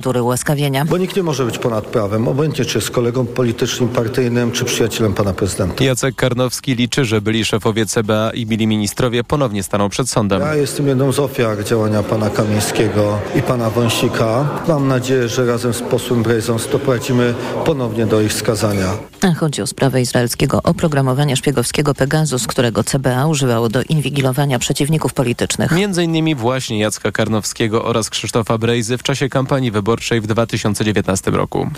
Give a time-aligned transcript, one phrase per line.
[0.00, 0.84] procedury ułaskawienia.
[0.84, 5.14] Bo nikt nie może być ponad prawem, obojętnie czy jest kolegą politycznym, partyjnym, czy przyjacielem
[5.14, 5.84] pana prezydenta.
[5.84, 10.40] Jacek Karnowski liczy, że byli szefowie CBA i byli ministrowie ponownie staną przed sądem.
[10.40, 14.48] Ja jestem jedną z ofiar działania pana Kamińskiego i pana Wąsika.
[14.68, 19.09] Mam nadzieję, że razem z posłem Brejzą doprowadzimy ponownie do ich skazania.
[19.36, 25.72] Chodzi o sprawę izraelskiego oprogramowania szpiegowskiego Pegasus, którego CBA używało do inwigilowania przeciwników politycznych.
[25.72, 31.70] Między innymi właśnie Jacka Karnowskiego oraz Krzysztofa Brejzy w czasie kampanii wyborczej w 2019 roku.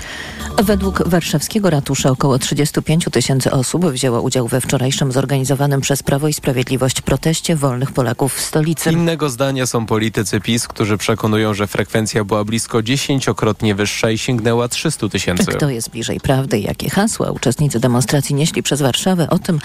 [0.62, 6.32] Według warszawskiego ratusza około 35 tysięcy osób wzięło udział we wczorajszym zorganizowanym przez Prawo i
[6.32, 8.90] Sprawiedliwość proteście wolnych Polaków w stolicy.
[8.92, 14.68] Innego zdania są politycy PiS, którzy przekonują, że frekwencja była blisko dziesięciokrotnie wyższa i sięgnęła
[14.68, 15.46] 300 tysięcy.
[15.46, 19.30] Kto jest bliżej prawdy i jakie hasła uczestnicy demonstracji nieśli przez Warszawę?
[19.30, 19.58] O tym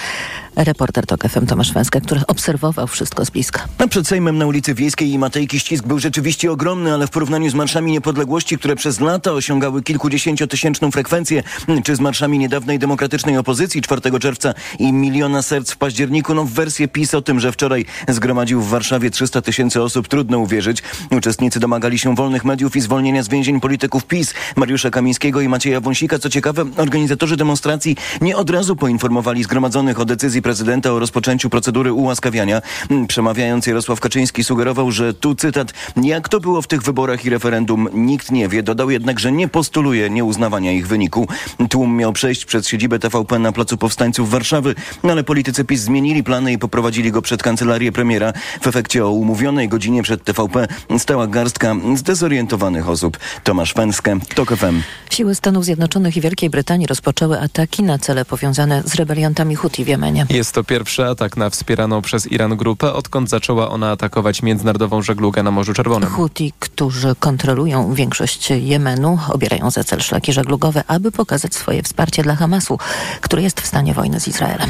[0.56, 3.66] reporter TOK FM Tomasz Węska, który obserwował wszystko z bliska.
[3.78, 7.50] A przed Sejmem na ulicy Wiejskiej i Matejki ścisk był rzeczywiście ogromny, ale w porównaniu
[7.50, 11.44] z marszami niepodległości, które przez lata osiągały kilkudziesięciotysięczną frekwencję,
[11.84, 16.52] czy z marszami niedawnej demokratycznej opozycji 4 czerwca i miliona serc w październiku, no w
[16.52, 20.84] wersję PiS o tym, że wczoraj zgromadził w Warszawie 300 tysięcy osób, trudno uwierzyć.
[21.12, 25.82] Uczestnicy domagali się wolnych mediów i zwolnienia z więzień polityków PiS, Mariusza Kamińskiego i Macieja
[25.82, 26.20] Wąsika.
[26.20, 27.57] Co ciekawe, organizatorzy demonstracji
[28.22, 32.62] nie od razu poinformowali zgromadzonych o decyzji prezydenta o rozpoczęciu procedury ułaskawiania.
[33.08, 37.90] Przemawiając Jarosław Kaczyński sugerował, że tu cytat, jak to było w tych wyborach i referendum,
[37.94, 38.64] nikt nie wie.
[38.64, 41.28] Dodał jednak, że nie postuluje nieuznawania ich wyniku.
[41.70, 46.24] Tłum miał przejść przez siedzibę TVP na Placu Powstańców Warszawy, no ale politycy PiS zmienili
[46.24, 48.34] plany i poprowadzili go przed kancelarię premiera.
[48.62, 53.18] W efekcie o umówionej godzinie przed TVP stała garstka zdezorientowanych osób.
[53.44, 54.82] Tomasz Fęskę, TOK FM.
[55.10, 59.88] Siły Stanów Zjednoczonych i Wielkiej Brytanii rozpoczęły ataki na cele powiązane z rebeliantami Huti w
[59.88, 60.26] Jemenie.
[60.30, 65.44] Jest to pierwszy atak na wspieraną przez Iran grupę, odkąd zaczęła ona atakować międzynarodową żeglugę
[65.44, 66.10] na Morzu Czerwonym.
[66.10, 72.36] Huti, którzy kontrolują większość Jemenu, obierają za cel szlaki żeglugowe, aby pokazać swoje wsparcie dla
[72.36, 72.80] Hamasu,
[73.22, 74.70] który jest w stanie wojny z Izraelem.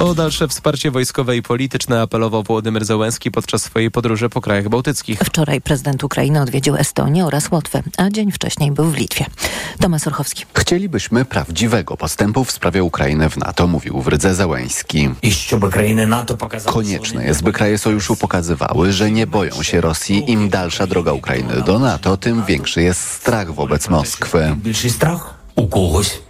[0.00, 5.20] O dalsze wsparcie wojskowe i polityczne apelował Włodymyr Zełenski podczas swojej podróży po krajach bałtyckich.
[5.20, 9.26] Wczoraj prezydent Ukrainy odwiedził Estonię oraz Łotwę, a dzień wcześniej był w Litwie.
[9.80, 10.44] Tomasz Orchowski.
[10.58, 15.08] Chcielibyśmy prawdziwego postępu w sprawie Ukrainy w NATO, mówił w Rydze Zełenski.
[16.72, 20.30] Konieczne jest, by kraje sojuszu pokazywały, że nie boją się Rosji.
[20.30, 24.56] Im dalsza droga Ukrainy do NATO, tym większy jest strach wobec Moskwy.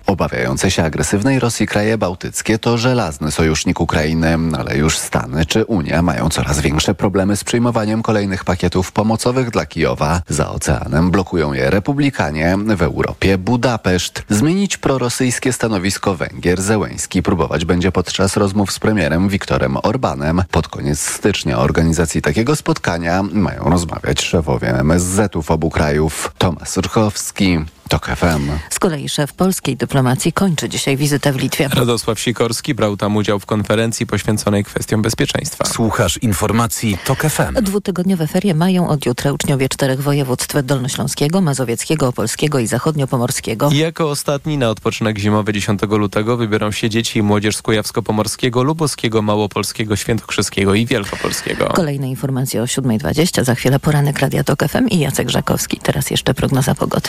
[0.06, 6.02] Obawiające się agresywnej Rosji kraje bałtyckie to żelazny sojusznik Ukrainy, ale już Stany czy Unia
[6.02, 10.22] mają coraz większe problemy z przyjmowaniem kolejnych pakietów pomocowych dla Kijowa.
[10.28, 14.22] Za oceanem blokują je republikanie, w Europie Budapeszt.
[14.28, 20.42] Zmienić prorosyjskie stanowisko Węgier Zełęński próbować będzie podczas rozmów z premierem Viktorem Orbanem.
[20.50, 26.34] Pod koniec stycznia organizacji takiego spotkania mają rozmawiać szefowie MSZ-ów obu krajów.
[26.38, 27.58] Tomasz Urchowski,
[27.90, 28.50] TOK FM.
[28.70, 31.68] Z kolei szef polskiej dyplomacji kończy dzisiaj wizytę w Litwie.
[31.68, 35.64] Radosław Sikorski brał tam udział w konferencji poświęconej kwestiom bezpieczeństwa.
[35.64, 37.54] Słuchasz informacji TOK FM.
[37.62, 43.70] Dwutygodniowe ferie mają od jutra uczniowie czterech województw dolnośląskiego, mazowieckiego, opolskiego i zachodniopomorskiego.
[43.70, 48.62] I jako ostatni na odpoczynek zimowy 10 lutego wybiorą się dzieci i młodzież z Kujawsko-Pomorskiego,
[48.62, 51.66] Luboskiego, Małopolskiego, Świętokrzyskiego i Wielkopolskiego.
[51.66, 55.80] Kolejne informacje o 7.20, za chwilę poranek Radia TOK FM i Jacek Żakowski.
[55.82, 57.08] Teraz jeszcze prognoza pogody.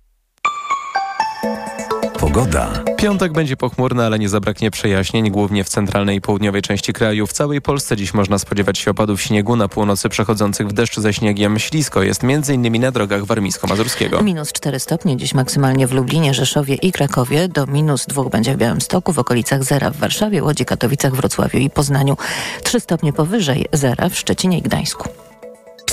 [2.33, 2.83] Pogoda.
[2.97, 7.27] Piątek będzie pochmurny, ale nie zabraknie przejaśnień, głównie w centralnej i południowej części kraju.
[7.27, 11.13] W całej Polsce dziś można spodziewać się opadów śniegu, na północy przechodzących w deszcz ze
[11.13, 11.59] śniegiem.
[11.59, 12.81] Ślisko jest m.in.
[12.81, 14.23] na drogach warmińsko-mazurskiego.
[14.23, 17.47] Minus 4 stopnie dziś maksymalnie w Lublinie, Rzeszowie i Krakowie.
[17.47, 21.69] Do minus 2 będzie w Białymstoku, w okolicach zera w Warszawie, Łodzi, Katowicach, Wrocławiu i
[21.69, 22.17] Poznaniu.
[22.63, 25.09] 3 stopnie powyżej zera w Szczecinie i Gdańsku.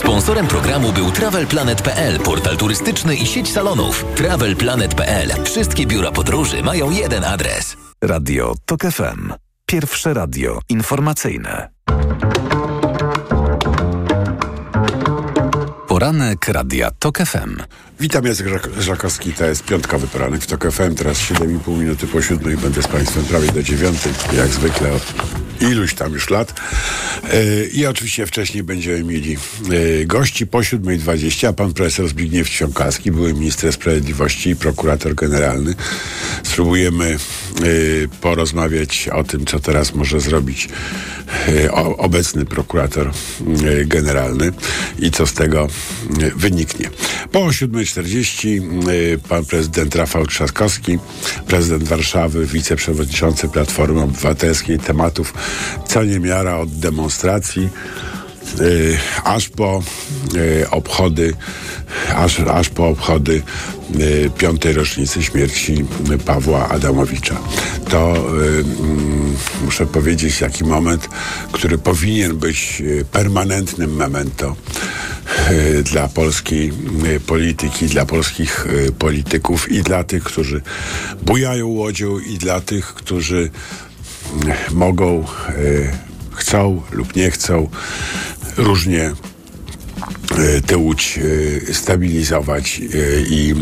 [0.02, 4.04] Sponsorem programu był TravelPlanet.pl, portal turystyczny i sieć salonów.
[4.14, 5.44] TravelPlanet.pl.
[5.44, 7.76] Wszystkie biura podróży mają jeden adres.
[8.04, 9.32] Radio TOK FM.
[9.66, 11.68] Pierwsze radio informacyjne.
[15.88, 17.56] Poranek Radia TOK FM.
[18.00, 22.22] Witam, Jacek Żak- Żakowski, to jest piątkowy poranek w TOK FM, teraz 7,5 minuty po
[22.22, 25.02] siódmej, będę z Państwem prawie do dziewiątej, jak zwykle od
[25.60, 26.60] iluś tam już lat.
[27.32, 33.34] E, I oczywiście wcześniej będziemy mieli e, gości po 7.20, pan profesor Zbigniew Ciąkalski, były
[33.34, 35.74] minister sprawiedliwości i prokurator generalny.
[36.42, 37.18] Spróbujemy e,
[38.20, 40.68] porozmawiać o tym, co teraz może zrobić
[41.98, 43.10] obecny prokurator
[43.86, 44.52] generalny
[44.98, 45.68] i co z tego
[46.36, 46.90] wyniknie.
[47.32, 50.98] Po 7.40 pan prezydent Rafał Trzaskowski,
[51.46, 55.34] prezydent Warszawy, wiceprzewodniczący Platformy Obywatelskiej, tematów
[55.88, 57.68] co niemiara od demonstracji
[58.60, 59.82] y, aż po
[60.34, 61.34] y, obchody,
[62.16, 63.42] aż, aż po obchody
[64.00, 65.84] y, piątej rocznicy śmierci
[66.24, 67.36] Pawła Adamowicza.
[67.90, 71.08] To mm, muszę powiedzieć taki moment,
[71.52, 74.56] który powinien być permanentnym memento
[75.84, 76.72] dla polskiej
[77.26, 78.66] polityki, dla polskich
[78.98, 80.62] polityków i dla tych, którzy
[81.22, 83.50] bujają łodzią i dla tych, którzy
[84.70, 85.54] mogą, e,
[86.32, 87.68] chcą lub nie chcą
[88.56, 89.02] różnie
[90.38, 91.18] e, tę łódź
[91.68, 92.80] e, stabilizować
[93.30, 93.54] i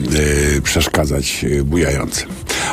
[0.62, 2.28] przeszkadzać bujającym.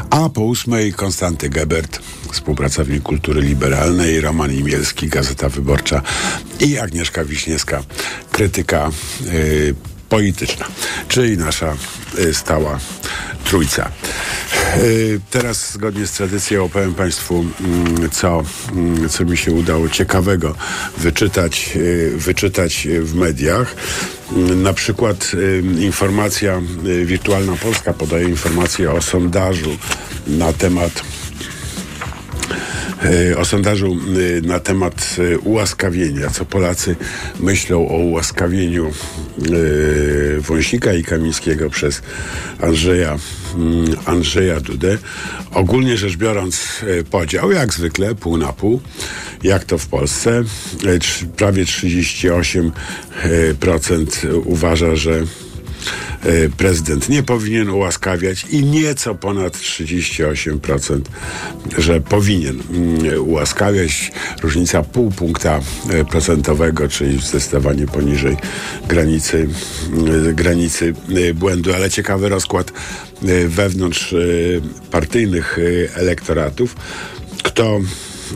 [0.09, 1.99] A po ósmej Konstanty Gebert,
[2.31, 6.01] współpracownik kultury liberalnej, Roman Imielski, Gazeta Wyborcza
[6.59, 7.83] i Agnieszka Wiśniewska,
[8.31, 8.91] krytyka
[10.09, 10.65] polityczna,
[11.07, 11.75] czyli nasza
[12.33, 12.79] stała
[13.43, 13.91] trójca.
[15.31, 20.55] Teraz zgodnie z tradycją opowiem Państwu, mm, co, mm, co mi się udało ciekawego
[20.97, 23.75] wyczytać, y, wyczytać w mediach.
[24.31, 29.77] Mm, na przykład y, informacja, y, Wirtualna Polska podaje informację o sondażu
[30.27, 31.03] na temat
[33.37, 33.97] o sondażu
[34.43, 36.95] na temat ułaskawienia, co Polacy
[37.39, 38.91] myślą o ułaskawieniu
[40.39, 42.01] Wąsika i Kamińskiego przez
[42.61, 43.17] Andrzeja
[43.55, 44.97] Mm, Andrzeja Dudę.
[45.51, 48.81] Ogólnie rzecz biorąc e, podział, jak zwykle, pół na pół,
[49.43, 50.39] jak to w Polsce.
[50.39, 50.43] E,
[51.37, 52.71] prawie 38%
[54.25, 55.23] e, uważa, że
[56.57, 61.01] prezydent nie powinien ułaskawiać i nieco ponad 38%,
[61.77, 64.11] że powinien mm, ułaskawiać.
[64.41, 65.59] Różnica pół punkta
[66.09, 68.37] procentowego, czyli zdecydowanie poniżej
[68.87, 69.47] granicy,
[70.33, 70.93] granicy
[71.35, 72.71] błędu, ale ciekawy rozkład
[73.47, 74.15] wewnątrz
[74.91, 75.59] partyjnych
[75.95, 76.75] elektoratów,
[77.43, 77.79] kto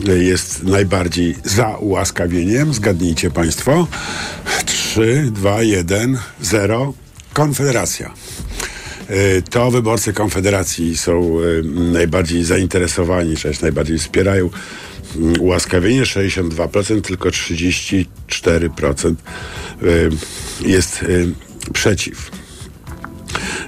[0.06, 2.74] jest najbardziej za ułaskawieniem.
[2.74, 3.86] Zgadnijcie Państwo.
[4.66, 6.94] 3, 2, 1, 0.
[7.38, 8.14] Konfederacja.
[9.50, 11.36] To wyborcy Konfederacji są
[11.92, 14.50] najbardziej zainteresowani, też najbardziej wspierają
[15.16, 19.14] mm, ułaskawienie 62%, tylko 34%
[20.60, 21.04] jest
[21.72, 22.30] przeciw.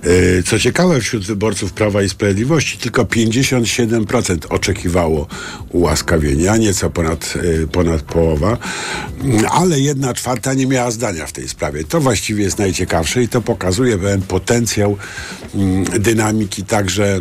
[0.04, 5.26] E, co ciekawe, wśród wyborców Prawa i Sprawiedliwości tylko 57% oczekiwało
[5.68, 8.58] ułaskawienia, nieco ponad, e, ponad połowa,
[9.50, 11.84] ale jedna czwarta nie miała zdania w tej sprawie.
[11.84, 14.96] To właściwie jest najciekawsze i to pokazuje pewien potencjał
[15.54, 17.20] mm, dynamiki także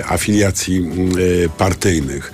[0.00, 1.10] e, afiliacji mm,
[1.58, 2.32] partyjnych.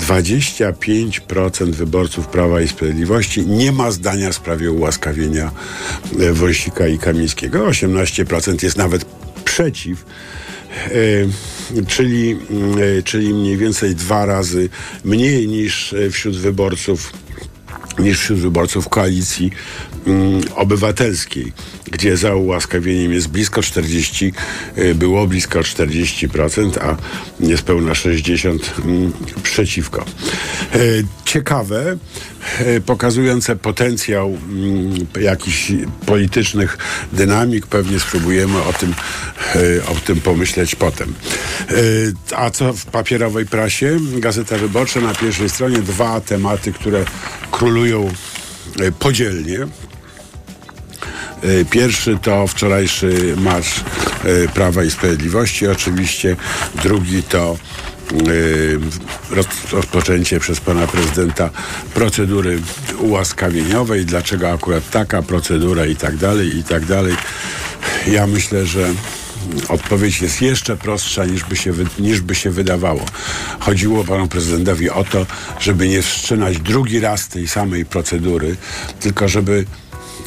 [0.00, 5.50] 25% wyborców Prawa i Sprawiedliwości nie ma zdania w sprawie ułaskawienia
[6.20, 7.66] e, Wąsika i Kamińskiego.
[7.66, 9.04] 18% jest nawet
[9.44, 10.04] przeciw.
[10.86, 12.38] E, czyli,
[12.98, 14.68] e, czyli mniej więcej dwa razy
[15.04, 17.12] mniej niż wśród wyborców
[17.98, 19.50] niż wśród wyborców koalicji
[20.54, 21.52] obywatelskiej,
[21.90, 24.32] gdzie za ułaskawieniem jest blisko 40,
[24.78, 26.96] y, było blisko 40%, a
[27.40, 29.12] niespełna 60% mm,
[29.42, 30.04] przeciwko.
[30.74, 31.96] Y, ciekawe,
[32.60, 35.72] y, pokazujące potencjał mm, jakichś
[36.06, 36.78] politycznych
[37.12, 38.94] dynamik, pewnie spróbujemy o tym,
[39.88, 41.14] o tym pomyśleć potem.
[42.36, 43.98] A co w papierowej prasie?
[44.18, 47.04] Gazeta Wyborcza na pierwszej stronie dwa tematy, które
[47.50, 48.12] królują
[48.98, 49.66] podzielnie.
[51.42, 53.80] E, pierwszy to wczorajszy Marsz
[54.24, 56.36] e, Prawa i Sprawiedliwości, oczywiście.
[56.82, 57.56] Drugi to
[59.72, 61.50] rozpoczęcie przez pana prezydenta
[61.94, 62.60] procedury
[62.98, 64.04] ułaskawieniowej.
[64.04, 67.16] Dlaczego akurat taka procedura i tak dalej, i tak dalej.
[68.06, 68.94] Ja myślę, że
[69.68, 73.04] odpowiedź jest jeszcze prostsza niż by się, niż by się wydawało.
[73.60, 75.26] Chodziło panu prezydentowi o to,
[75.60, 78.56] żeby nie wszczynać drugi raz tej samej procedury,
[79.00, 79.64] tylko żeby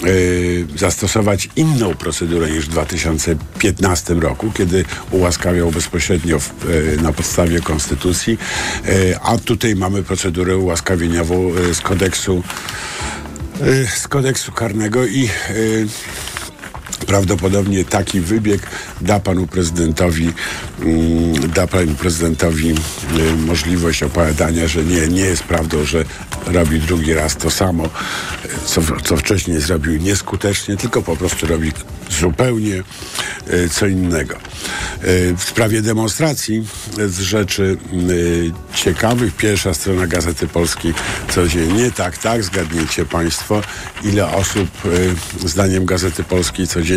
[0.03, 7.59] Yy, zastosować inną procedurę niż w 2015 roku, kiedy ułaskawiał bezpośrednio w, yy, na podstawie
[7.59, 8.38] konstytucji,
[8.85, 12.43] yy, a tutaj mamy procedurę ułaskawieniową z kodeksu
[13.95, 15.29] z kodeksu karnego i
[17.03, 18.62] prawdopodobnie taki wybieg
[19.01, 20.33] da panu prezydentowi
[20.81, 26.05] mm, da panu prezydentowi y, możliwość opowiadania, że nie, nie jest prawdą, że
[26.45, 27.89] robi drugi raz to samo,
[28.65, 31.72] co, co wcześniej zrobił nieskutecznie, tylko po prostu robi
[32.19, 32.83] zupełnie
[33.53, 34.36] y, co innego.
[34.36, 36.63] Y, w sprawie demonstracji
[37.07, 37.77] z rzeczy
[38.75, 40.93] ciekawych, pierwsza strona Gazety Polskiej
[41.29, 43.62] codziennie, tak, tak, zgadnijcie Państwo,
[44.03, 44.69] ile osób
[45.45, 46.92] zdaniem Gazety Polskiej codziennie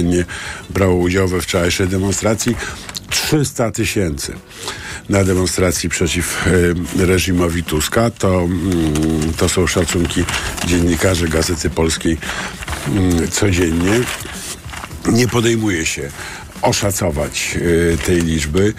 [0.70, 2.56] brało udział we wczorajszej demonstracji.
[3.10, 4.32] 300 tysięcy
[5.08, 8.10] na demonstracji przeciw y, reżimowi Tuska.
[8.10, 10.24] To, mm, to są szacunki
[10.66, 12.18] dziennikarzy Gazety Polskiej
[12.88, 14.00] mm, codziennie.
[15.12, 16.10] Nie podejmuje się
[16.62, 18.74] oszacować y, tej liczby,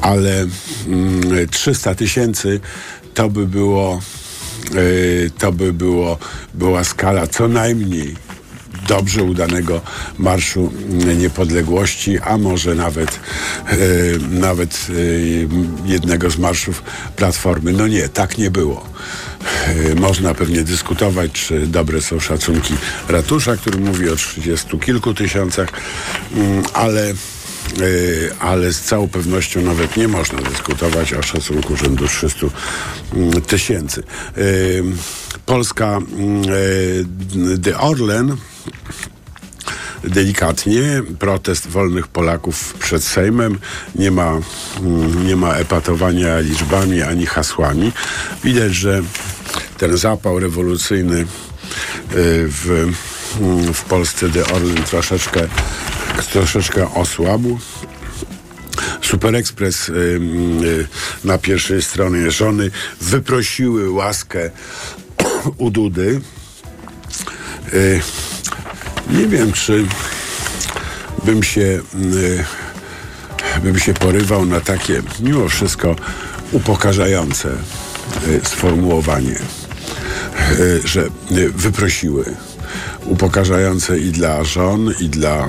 [0.00, 0.46] ale
[0.86, 2.60] mm, 300 tysięcy
[3.14, 4.00] to by było
[4.74, 6.18] y, to by było
[6.54, 8.27] była skala co najmniej
[8.88, 9.80] dobrze udanego
[10.18, 10.72] Marszu
[11.16, 13.20] Niepodległości, a może nawet,
[13.66, 13.76] e,
[14.30, 16.82] nawet e, jednego z marszów
[17.16, 17.72] Platformy.
[17.72, 18.86] No nie, tak nie było.
[19.66, 22.74] E, można pewnie dyskutować, czy dobre są szacunki
[23.08, 25.68] ratusza, który mówi o trzydziestu kilku tysiącach,
[26.34, 27.14] mm, ale
[28.40, 32.46] ale z całą pewnością nawet nie można dyskutować o szacunku rzędu 300
[33.14, 34.02] mm, tysięcy.
[35.46, 38.36] Polska mm, The Orlen
[40.04, 41.02] delikatnie.
[41.18, 43.58] Protest wolnych Polaków przed Sejmem.
[43.94, 44.40] Nie ma,
[44.80, 47.92] mm, nie ma epatowania liczbami ani hasłami.
[48.44, 49.02] Widać, że
[49.78, 51.26] ten zapał rewolucyjny y,
[52.48, 52.92] w,
[53.40, 55.48] mm, w Polsce de Orlen troszeczkę,
[56.32, 57.58] troszeczkę osłabł.
[59.02, 60.88] Super Express y, y,
[61.24, 62.70] na pierwszej stronie żony
[63.00, 64.50] wyprosiły łaskę
[65.56, 66.20] u Dudy.
[69.10, 69.84] Nie wiem, czy
[71.24, 71.80] bym się,
[72.14, 72.44] y,
[73.62, 75.96] bym się porywał na takie, mimo wszystko,
[76.52, 77.48] upokarzające
[78.28, 79.38] y, sformułowanie,
[80.84, 81.08] że
[81.54, 82.24] wyprosiły.
[83.04, 85.48] Upokarzające i dla żon, i dla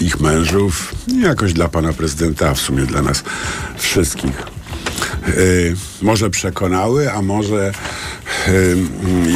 [0.00, 3.22] ich mężów, i jakoś dla pana prezydenta, a w sumie dla nas
[3.78, 4.42] wszystkich.
[6.02, 7.72] może przekonały, a może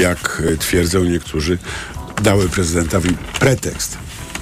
[0.00, 1.58] jak twierdzą niektórzy,
[2.22, 3.98] dały prezydentowi pretekst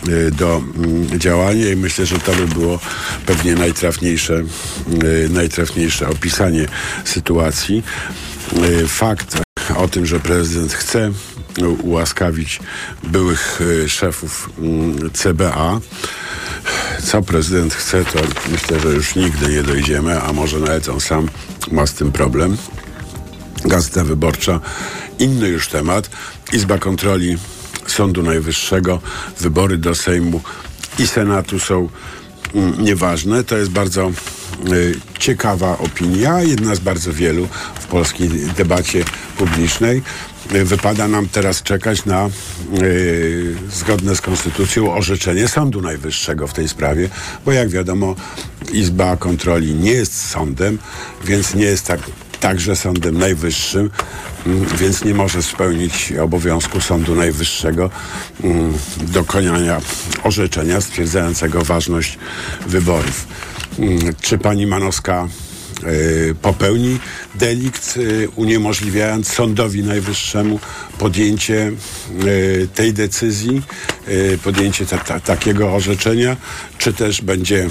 [0.09, 2.79] y, do mm, działania i myślę, że to by było
[3.27, 4.43] pewnie najtrafniejsze,
[5.05, 6.67] y, najtrafniejsze opisanie
[7.05, 7.83] sytuacji.
[8.65, 9.43] Y, fakt
[9.77, 11.11] o tym, że prezydent chce
[11.83, 12.61] ułaskawić
[13.03, 15.81] byłych szefów mm, CBA.
[17.05, 18.19] Co prezydent chce, to
[18.51, 21.29] myślę, że już nigdy nie dojdziemy, a może nawet on sam
[21.71, 22.57] ma z tym problem.
[23.65, 24.61] Gazeta Wyborcza,
[25.19, 26.11] inny już temat.
[26.53, 27.37] Izba Kontroli
[27.87, 29.01] Sądu Najwyższego,
[29.41, 30.41] wybory do Sejmu
[30.99, 31.89] i Senatu są
[32.55, 33.45] mm, nieważne.
[33.45, 34.11] To jest bardzo
[34.73, 37.49] y, ciekawa opinia, jedna z bardzo wielu
[37.81, 39.05] w polskiej debacie
[39.39, 40.03] publicznej.
[40.55, 42.31] Y, wypada nam teraz czekać na
[42.83, 47.09] y, zgodne z konstytucją orzeczenie Sądu Najwyższego w tej sprawie,
[47.45, 48.15] bo jak wiadomo
[48.73, 50.79] Izba Kontroli nie jest sądem,
[51.25, 52.01] więc nie jest tak
[52.43, 53.91] także Sądem Najwyższym,
[54.47, 57.91] mm, więc nie może spełnić obowiązku Sądu Najwyższego
[58.45, 58.73] mm,
[59.03, 59.81] dokonania
[60.25, 62.19] orzeczenia stwierdzającego ważność
[62.67, 63.27] wyborów.
[63.79, 65.29] Mm, czy pani Manowska
[65.85, 66.99] y, popełni
[67.35, 70.61] delikt, y, uniemożliwiając Sądowi Najwyższemu
[70.99, 71.73] podjęcie
[72.25, 73.63] y, tej decyzji,
[74.45, 76.37] podjęcie ta, ta, takiego orzeczenia,
[76.79, 77.69] czy też będzie,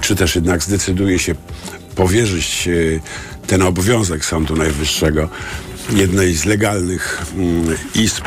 [0.00, 1.34] czy też jednak zdecyduje się
[1.96, 5.28] powierzyć e, ten obowiązek Sądu Najwyższego
[5.90, 8.24] jednej z legalnych mm, izb,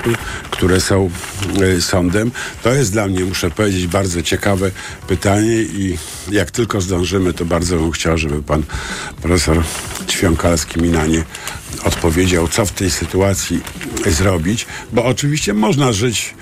[0.49, 1.09] które są
[1.77, 2.31] e, sądem.
[2.63, 4.71] To jest dla mnie, muszę powiedzieć, bardzo ciekawe
[5.07, 5.97] pytanie i
[6.31, 8.63] jak tylko zdążymy, to bardzo bym chciał, żeby pan
[9.21, 9.63] profesor
[10.07, 11.23] Ćwiąkalski mi na nie
[11.83, 13.59] odpowiedział, co w tej sytuacji
[14.05, 16.35] zrobić, bo oczywiście można żyć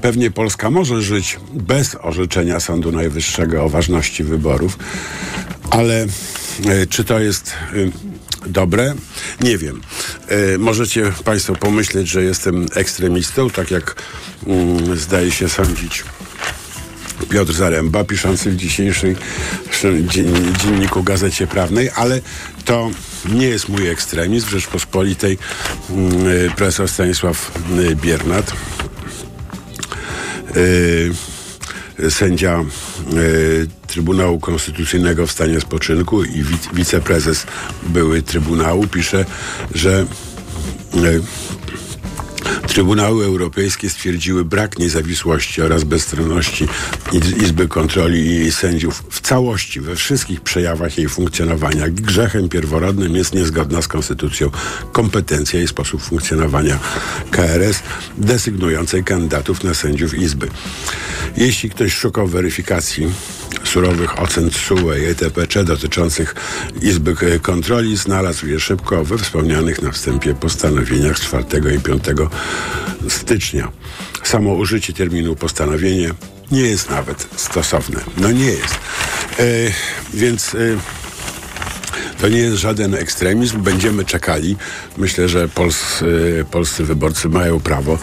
[0.00, 4.78] Pewnie Polska może żyć bez orzeczenia Sądu Najwyższego o ważności wyborów,
[5.70, 6.06] ale
[6.90, 8.94] czy to jest e, dobre?
[9.40, 9.80] Nie wiem.
[10.28, 14.02] E, możecie Państwo pomyśleć, że jestem ekstremistą, tak jak
[14.46, 16.04] mm, zdaje się sądzić
[17.28, 19.16] Piotr Zaręba, piszący w dzisiejszym
[20.62, 22.20] dzienniku Gazecie Prawnej, ale
[22.64, 22.90] to
[23.32, 24.46] nie jest mój ekstremizm.
[24.46, 25.38] W Rzeczpospolitej
[25.90, 27.52] mm, profesor Stanisław
[27.96, 28.52] Biernat
[32.10, 32.64] sędzia
[33.86, 36.44] Trybunału Konstytucyjnego w stanie spoczynku i
[36.74, 37.46] wiceprezes
[37.82, 39.24] były Trybunału pisze,
[39.74, 40.06] że
[42.66, 46.68] Trybunały Europejskie stwierdziły brak niezawisłości oraz bezstronności
[47.42, 51.88] Izby Kontroli i jej sędziów w całości, we wszystkich przejawach jej funkcjonowania.
[51.88, 54.50] Grzechem pierworodnym jest niezgodna z konstytucją
[54.92, 56.78] kompetencja i sposób funkcjonowania
[57.30, 57.82] KRS
[58.18, 60.48] desygnującej kandydatów na sędziów Izby.
[61.36, 63.06] Jeśli ktoś szukał weryfikacji
[63.74, 66.34] surowych ocen TSUE i ETPC dotyczących
[66.82, 71.44] Izby Kontroli znalazł je szybko we wspomnianych na wstępie postanowieniach 4
[71.76, 72.04] i 5
[73.08, 73.72] stycznia.
[74.22, 76.10] Samo użycie terminu postanowienie
[76.50, 78.00] nie jest nawet stosowne.
[78.16, 78.74] No nie jest.
[79.38, 79.44] E,
[80.14, 80.54] więc...
[80.54, 81.03] E,
[82.20, 83.62] to nie jest żaden ekstremizm.
[83.62, 84.56] Będziemy czekali.
[84.96, 87.98] Myślę, że polscy, polscy wyborcy mają prawo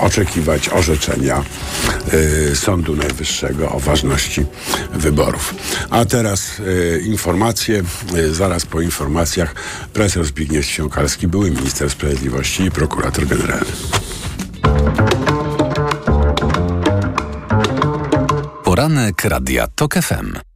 [0.00, 1.44] oczekiwać orzeczenia
[2.14, 4.44] y, Sądu Najwyższego o ważności
[4.92, 5.54] wyborów.
[5.90, 7.82] A teraz y, informacje.
[8.14, 9.54] Y, zaraz po informacjach
[9.92, 13.72] profesor Zbigniew Ściąkalski, były minister sprawiedliwości i prokurator generalny.
[18.64, 20.55] Poranek Radia TOK FM.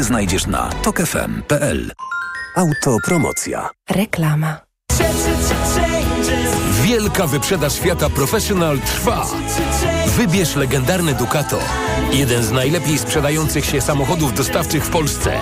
[0.00, 1.92] znajdziesz na tokefm.pl.
[2.56, 3.70] Autopromocja.
[3.90, 4.60] Reklama.
[6.82, 9.26] Wielka wyprzedaż świata Professional trwa.
[10.06, 11.58] Wybierz legendarny Ducato.
[12.12, 15.40] Jeden z najlepiej sprzedających się samochodów dostawczych w Polsce.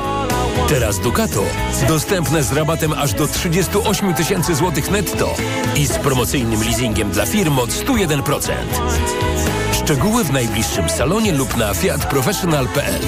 [0.68, 1.44] Teraz Ducato
[1.88, 5.34] dostępne z rabatem aż do 38 tysięcy złotych netto
[5.76, 8.52] i z promocyjnym leasingiem dla firm od 101%.
[9.72, 13.00] Szczegóły w najbliższym salonie lub na fiatprofessional.pl.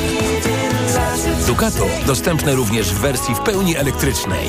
[1.46, 4.48] Ducato dostępne również w wersji w pełni elektrycznej.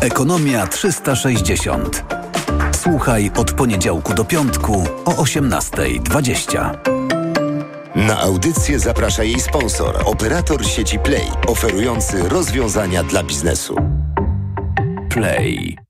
[0.00, 2.04] Ekonomia 360.
[2.72, 6.70] Słuchaj od poniedziałku do piątku o 18.20.
[7.94, 13.76] Na audycję zaprasza jej sponsor, operator sieci Play, oferujący rozwiązania dla biznesu.
[15.10, 15.89] Play.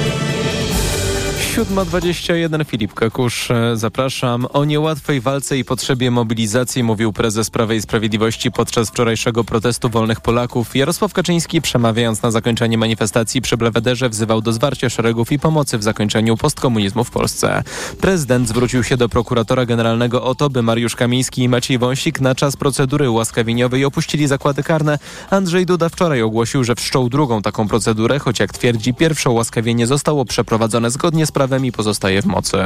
[1.51, 4.47] 7.21 Filip Kakusz, e, zapraszam.
[4.53, 10.21] O niełatwej walce i potrzebie mobilizacji mówił prezes Prawa i Sprawiedliwości podczas wczorajszego protestu wolnych
[10.21, 10.75] Polaków.
[10.75, 15.83] Jarosław Kaczyński przemawiając na zakończenie manifestacji przy Blewederze wzywał do zwarcia szeregów i pomocy w
[15.83, 17.63] zakończeniu postkomunizmu w Polsce.
[18.01, 22.35] Prezydent zwrócił się do prokuratora generalnego o to, by Mariusz Kamiński i Maciej Wąsik na
[22.35, 24.99] czas procedury ułaskawieniowej opuścili zakłady karne.
[25.29, 30.25] Andrzej Duda wczoraj ogłosił, że wszczął drugą taką procedurę, choć jak twierdzi pierwsze ułaskawienie zostało
[30.25, 32.57] przeprowadzone zgodnie z prawem i pozostaje w mocy.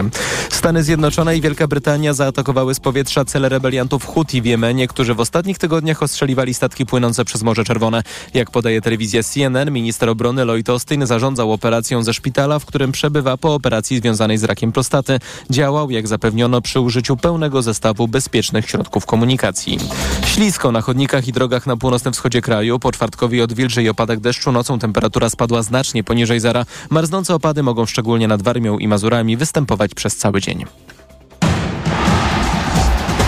[0.49, 5.19] Stany Zjednoczone i Wielka Brytania zaatakowały z powietrza cele rebeliantów Houthi w Jemenie, którzy w
[5.19, 8.03] ostatnich tygodniach ostrzeliwali statki płynące przez Morze Czerwone.
[8.33, 13.37] Jak podaje telewizja CNN, minister obrony Lloyd Austin zarządzał operacją ze szpitala, w którym przebywa
[13.37, 15.19] po operacji związanej z rakiem prostaty.
[15.49, 19.79] Działał, jak zapewniono, przy użyciu pełnego zestawu bezpiecznych środków komunikacji.
[20.25, 22.79] Ślisko na chodnikach i drogach na północnym wschodzie kraju.
[22.79, 26.65] Po czwartkowi odwilży i opadach deszczu nocą temperatura spadła znacznie poniżej zera.
[26.89, 30.65] Marznące opady mogą szczególnie nad Warmią i Mazurami występować przez cały dzień.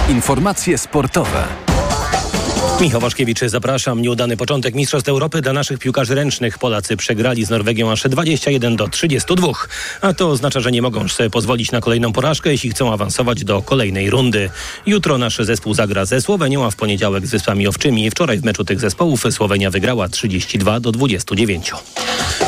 [0.09, 1.43] Informacje sportowe.
[2.81, 4.01] Michał Waszkiewicz, zapraszam.
[4.01, 6.57] Nieudany początek Mistrzostw Europy dla naszych piłkarzy ręcznych.
[6.57, 9.47] Polacy przegrali z Norwegią aż 21 do 32.
[10.01, 13.61] A to oznacza, że nie mogą sobie pozwolić na kolejną porażkę, jeśli chcą awansować do
[13.61, 14.49] kolejnej rundy.
[14.85, 18.11] Jutro nasz zespół zagra ze Słowenią, a w poniedziałek z Wyspami Owczymi.
[18.11, 21.71] Wczoraj w meczu tych zespołów Słowenia wygrała 32 do 29.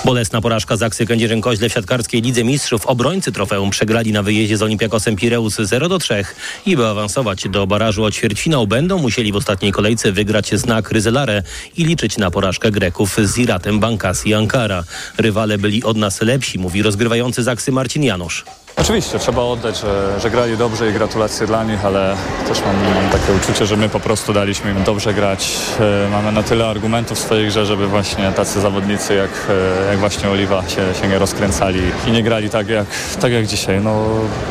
[0.05, 2.85] Bolesna porażka Zaksy Kędzierzyn-Koźle w siatkarskiej Lidze Mistrzów.
[2.85, 6.25] Obrońcy trofeum przegrali na wyjeździe z Olimpiakosem Pireus 0 do 3
[6.65, 11.43] i by awansować do barażu o ćwierćfinał będą musieli w ostatniej kolejce wygrać znak Ryzelare
[11.77, 14.83] i liczyć na porażkę Greków z Iratem Bankasi Ankara.
[15.17, 18.45] Rywale byli od nas lepsi, mówi rozgrywający Zaksy Marcin Janusz.
[18.81, 22.15] Oczywiście, trzeba oddać, że, że grali dobrze i gratulacje dla nich, ale
[22.47, 22.75] też mam
[23.11, 25.57] takie uczucie, że my po prostu daliśmy im dobrze grać.
[25.79, 29.99] E, mamy na tyle argumentów w swojej grze, żeby właśnie tacy zawodnicy jak, e, jak
[29.99, 32.85] właśnie Oliwa się, się nie rozkręcali i nie grali tak jak,
[33.21, 33.81] tak jak dzisiaj.
[33.81, 34.05] No,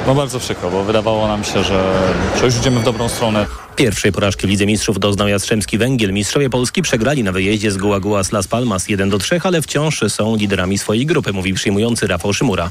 [0.07, 1.93] no bardzo przykro, bo wydawało nam się, że,
[2.39, 3.47] że już idziemy w dobrą stronę.
[3.77, 6.13] Pierwszej porażki w Lidze Mistrzów doznał Jastrzębski Węgiel.
[6.13, 7.77] Mistrzowie Polski przegrali na wyjeździe z
[8.23, 12.33] z Las Palmas 1 do 3, ale wciąż są liderami swojej grupy, mówi przyjmujący Rafał
[12.33, 12.71] Szymura.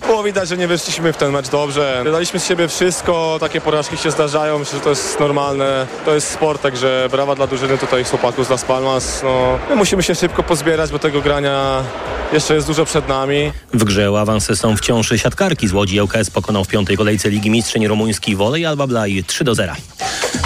[0.00, 2.02] Było widać, że nie wyszliśmy w ten mecz dobrze.
[2.12, 5.86] Daliśmy z siebie wszystko, takie porażki się zdarzają, myślę, że to jest normalne.
[6.04, 9.20] To jest sport, także brawa dla drużyny tutaj chłopaków z Las Palmas.
[9.22, 11.82] No, my musimy się szybko pozbierać, bo tego grania
[12.32, 13.52] jeszcze jest dużo przed nami.
[13.74, 16.00] W grze o awansy są wciąż siatkarki z Łodzi.
[16.00, 19.72] ŁKS pokonał w piątej kolejce Ligi Mistrzyń rumuński Wolej Alba Blaj 3 do 0.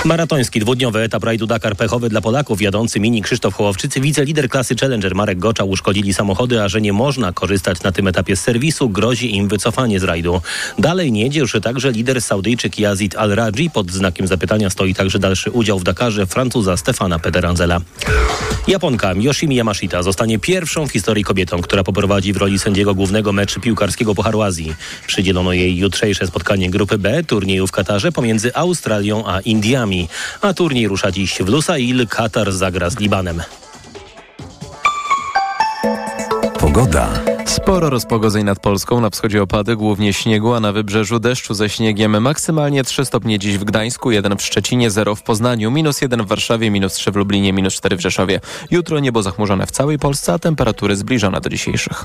[0.04, 2.62] Maratoński dwudniowy etap rajdu Dakar pechowy dla Polaków.
[2.62, 7.32] Jadący mini Krzysztof Hołowczycy, wicelider klasy Challenger Marek Gocza uszkodzili samochody, a że nie można
[7.32, 10.40] korzystać na tym etapie z serwisu, grozi im wycofanie z rajdu.
[10.78, 13.70] Dalej nie jedzie już także lider Saudyjczyk Yazid Al-Raji.
[13.70, 17.80] Pod znakiem zapytania stoi także dalszy udział w Dakarze Francuza Stefana Pederanzela.
[18.68, 23.60] Japonka Yoshimi Yamashita zostanie pierwszą w historii kobietą, która poprowadzi w roli sędziego głównego meczu
[23.60, 24.74] piłkarskiego Pucharu Azji.
[25.06, 30.08] Przydzielono jej jutrzejsze spotkanie grupy B turnieju w Katarze pomiędzy Australią a Indiami.
[30.40, 32.06] A turniej rusza dziś w Lusail.
[32.08, 33.42] Katar zagra z Libanem.
[36.60, 37.35] Pogoda.
[37.66, 42.22] Sporo rozpogodzeń nad Polską, na wschodzie opady, głównie śniegu, a na wybrzeżu deszczu ze śniegiem.
[42.22, 46.26] Maksymalnie 3 stopnie dziś w Gdańsku, 1 w Szczecinie, 0 w Poznaniu, minus 1 w
[46.26, 48.40] Warszawie, minus 3 w Lublinie, minus 4 w Rzeszowie.
[48.70, 52.04] Jutro niebo zachmurzone w całej Polsce, a temperatury zbliżone do dzisiejszych.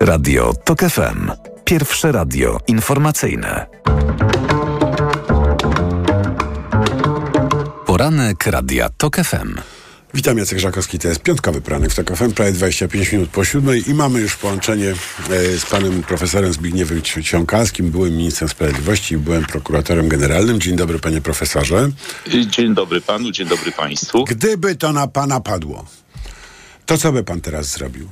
[0.00, 1.30] Radio TOK FM.
[1.64, 3.66] Pierwsze radio informacyjne.
[7.86, 9.77] Poranek Radia TOK FM.
[10.14, 13.90] Witam, Jacek Żakowski, to jest piątkowy pranek w TOK FM, prawie 25 minut po siódmej
[13.90, 19.44] i mamy już połączenie e, z panem profesorem Zbigniewem Ciąkaskim, byłym ministrem sprawiedliwości i byłem
[19.44, 20.60] prokuratorem generalnym.
[20.60, 21.90] Dzień dobry, panie profesorze.
[22.46, 24.24] Dzień dobry panu, dzień dobry państwu.
[24.24, 25.86] Gdyby to na pana padło,
[26.86, 28.08] to co by pan teraz zrobił?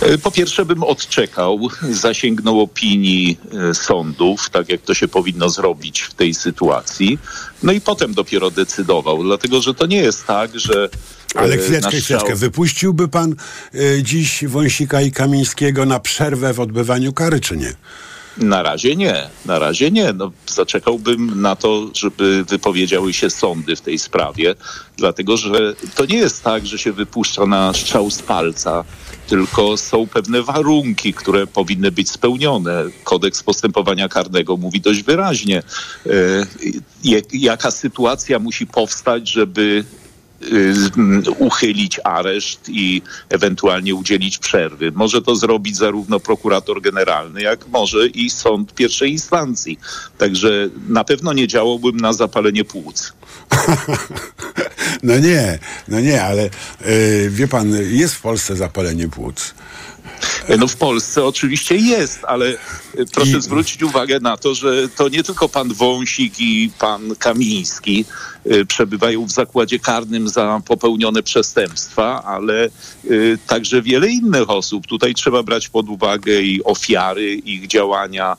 [0.00, 3.38] E, po pierwsze bym odczekał, zasięgnął opinii
[3.70, 7.18] e, sądów, tak jak to się powinno zrobić w tej sytuacji,
[7.62, 10.88] no i potem dopiero decydował, dlatego że to nie jest tak, że...
[11.34, 12.36] E, Ale chwileczkę, chwileczkę.
[12.36, 13.34] Wypuściłby pan
[14.02, 17.74] dziś Wąsika i Kamińskiego na przerwę w odbywaniu kary, czy nie?
[18.36, 20.12] Na razie nie, na razie nie.
[20.12, 24.54] No, zaczekałbym na to, żeby wypowiedziały się sądy w tej sprawie,
[24.96, 28.84] dlatego że to nie jest tak, że się wypuszcza na strzał z palca,
[29.26, 32.84] tylko są pewne warunki, które powinny być spełnione.
[33.04, 35.62] Kodeks postępowania karnego mówi dość wyraźnie,
[36.06, 36.10] e,
[37.32, 39.84] jaka sytuacja musi powstać, żeby
[41.38, 44.92] uchylić areszt i ewentualnie udzielić przerwy.
[44.92, 49.78] Może to zrobić zarówno prokurator generalny, jak może i sąd pierwszej instancji.
[50.18, 53.12] Także na pewno nie działałbym na zapalenie płuc.
[55.02, 59.54] No nie, no nie, ale yy, wie pan, jest w Polsce zapalenie płuc.
[60.58, 62.56] No w Polsce oczywiście jest, ale y,
[63.12, 63.42] proszę I...
[63.42, 68.04] zwrócić uwagę na to, że to nie tylko pan Wąsik i pan Kamiński
[68.46, 72.68] y, przebywają w zakładzie karnym za popełnione przestępstwa, ale
[73.04, 74.86] y, także wiele innych osób.
[74.86, 78.36] Tutaj trzeba brać pod uwagę i ofiary ich działania,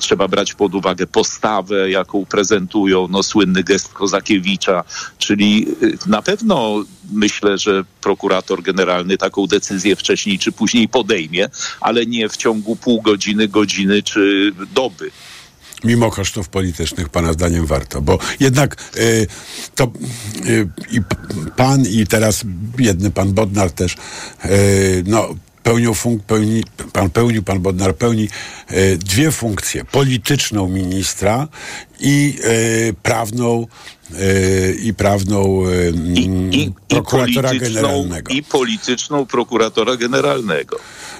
[0.00, 4.84] trzeba brać pod uwagę postawę, jaką prezentują, no słynny gest Kozakiewicza,
[5.18, 5.66] czyli
[6.06, 11.48] na pewno myślę, że prokurator generalny taką decyzję wcześniej czy później podejmie,
[11.80, 15.10] ale nie w ciągu pół godziny, godziny czy doby
[15.84, 18.02] mimo kosztów politycznych, Pana zdaniem warto?
[18.02, 19.26] Bo jednak y,
[19.74, 19.92] to
[20.46, 21.00] y, i
[21.56, 22.44] Pan i teraz
[22.78, 23.96] jedny Pan Bodnar też,
[24.44, 26.62] y, no pełnił funk, pełni,
[26.92, 28.28] pan pełnił, pan Bodnar pełni
[28.68, 29.84] e, dwie funkcje.
[29.84, 31.48] Polityczną ministra
[32.00, 33.66] i e, prawną
[34.82, 35.62] i prawną
[36.14, 36.20] I,
[36.52, 38.32] i, prokuratora i generalnego.
[38.32, 40.76] I polityczną prokuratora generalnego.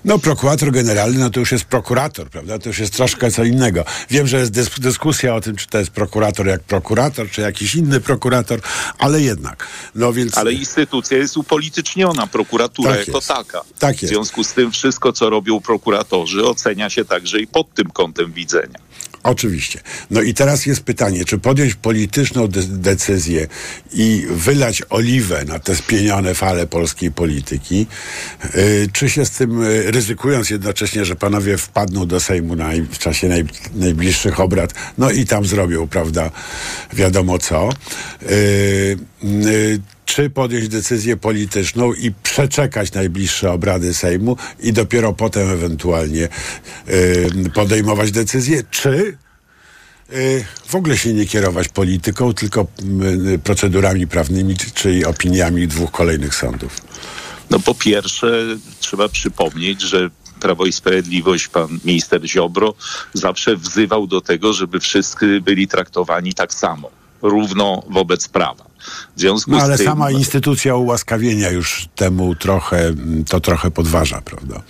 [0.07, 2.59] No prokurator generalny, no to już jest prokurator, prawda?
[2.59, 3.85] To już jest troszkę co innego.
[4.11, 7.75] Wiem, że jest dys dyskusja o tym, czy to jest prokurator jak prokurator, czy jakiś
[7.75, 8.61] inny prokurator,
[8.99, 9.67] ale jednak.
[9.95, 10.39] No więc...
[10.39, 13.29] Ale instytucja jest upolityczniona, prokuratura Tak jako jest.
[13.29, 13.63] taka.
[13.79, 14.15] Tak W jest.
[14.15, 18.79] związku z tym wszystko, co robią prokuratorzy, ocenia się także i pod tym kątem widzenia.
[19.27, 19.81] Oczywiście.
[20.11, 23.47] No i teraz jest pytanie, czy podjąć polityczną de decyzję
[23.93, 27.87] i wylać oliwę na te spienione fale polskiej polityki,
[28.55, 32.99] yy, czy się z tym, yy, ryzykując jednocześnie, że panowie wpadną do Sejmu na, w
[32.99, 36.31] czasie naj, najbliższych obrad, no i tam zrobią, prawda,
[36.93, 37.71] wiadomo co,
[38.23, 46.29] yy, czy podjąć decyzję polityczną i przeczekać najbliższe obrady Sejmu i dopiero potem ewentualnie
[46.89, 49.17] y, podejmować decyzję, czy
[50.13, 52.67] y, w ogóle się nie kierować polityką, tylko
[53.35, 56.77] y, procedurami prawnymi, czy- czyli opiniami dwóch kolejnych sądów.
[57.51, 58.47] No po pierwsze
[58.81, 62.75] trzeba przypomnieć, że Prawo i Sprawiedliwość, pan minister Ziobro
[63.15, 66.91] zawsze wzywał do tego, żeby wszyscy byli traktowani tak samo,
[67.23, 68.67] równo wobec prawa.
[69.17, 72.95] W związku No ale z tym, sama instytucja ułaskawienia już temu trochę,
[73.29, 74.63] to trochę podważa, prawda?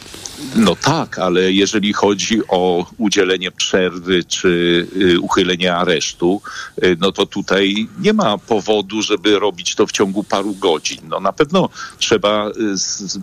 [0.57, 4.49] No tak, ale jeżeli chodzi o udzielenie przerwy czy
[4.97, 6.43] y, uchylenie aresztu,
[6.85, 11.01] y, no to tutaj nie ma powodu, żeby robić to w ciągu paru godzin.
[11.09, 12.53] No na pewno trzeba y,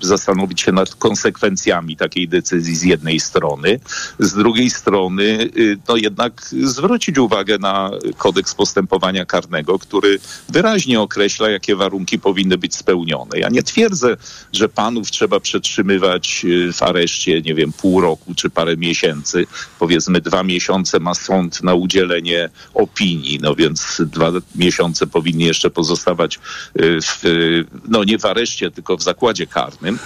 [0.01, 3.79] zastanowić się nad konsekwencjami takiej decyzji z jednej strony,
[4.19, 5.49] z drugiej strony
[5.88, 12.76] no jednak zwrócić uwagę na kodeks postępowania karnego, który wyraźnie określa, jakie warunki powinny być
[12.76, 13.39] spełnione.
[13.39, 14.17] Ja nie twierdzę,
[14.54, 19.48] że panów trzeba przetrzymywać y, w areszcie, nie wiem, pół roku czy parę miesięcy.
[19.80, 26.39] Powiedzmy dwa miesiące ma sąd na udzielenie opinii, no więc dwa miesiące powinni jeszcze pozostawać
[26.80, 30.00] y, w, y, no nie w areszcie, tylko w zakładzie karnym,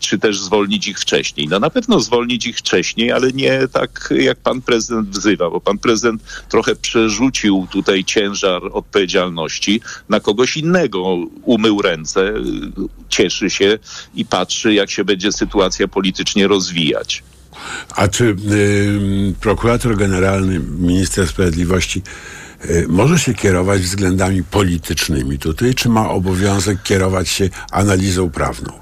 [0.00, 1.48] czy też zwolnić ich wcześniej.
[1.48, 5.78] No na pewno zwolnić ich wcześniej, ale nie tak jak pan prezydent wzywa, bo pan
[5.78, 11.16] prezydent trochę przerzucił tutaj ciężar odpowiedzialności na kogoś innego.
[11.42, 12.32] Umył ręce,
[13.08, 13.78] cieszy się
[14.14, 17.22] i patrzy, jak się będzie sytuacja politycznie rozwijać.
[17.96, 22.02] A czy y, prokurator generalny, minister sprawiedliwości
[22.64, 28.81] y, może się kierować względami politycznymi tutaj, czy ma obowiązek kierować się analizą prawną?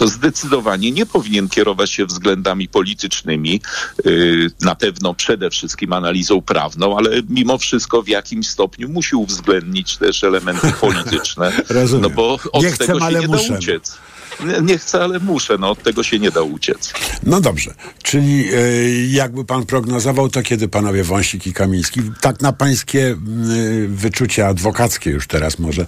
[0.00, 3.60] To zdecydowanie nie powinien kierować się względami politycznymi,
[4.04, 9.96] yy, na pewno przede wszystkim analizą prawną, ale mimo wszystko w jakimś stopniu musi uwzględnić
[9.96, 12.02] też elementy polityczne, Rozumiem.
[12.02, 13.48] no bo od Nie chcę, tego się ale nie muszę.
[13.52, 13.98] da uciec.
[14.46, 16.92] Nie, nie chcę, ale muszę, no od tego się nie da uciec.
[17.22, 22.52] No dobrze, czyli y, jakby pan prognozował, to kiedy panowie Wąsik i Kamiński, tak na
[22.52, 23.16] pańskie
[23.50, 25.86] y, wyczucie adwokackie już teraz może.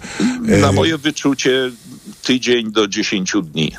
[0.48, 1.70] y, Na moje wyczucie
[2.22, 3.72] tydzień do 10 dni.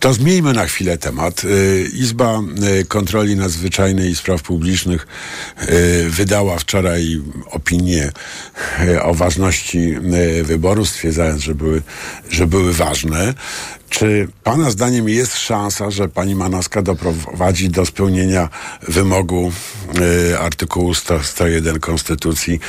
[0.00, 1.44] To zmieńmy na chwilę temat.
[1.44, 2.40] Y, Izba
[2.80, 5.06] y, Kontroli Nadzwyczajnej i Spraw Publicznych
[5.62, 8.12] y, wydała wczoraj opinię
[9.02, 9.96] o ważności
[10.42, 11.82] wyborów, stwierdzając, że były,
[12.30, 13.34] że były ważne.
[13.90, 18.48] Czy Pana zdaniem jest szansa, że Pani Manowska doprowadzi do spełnienia
[18.88, 19.52] wymogu
[20.30, 22.60] y, artykułu 100, 101 Konstytucji,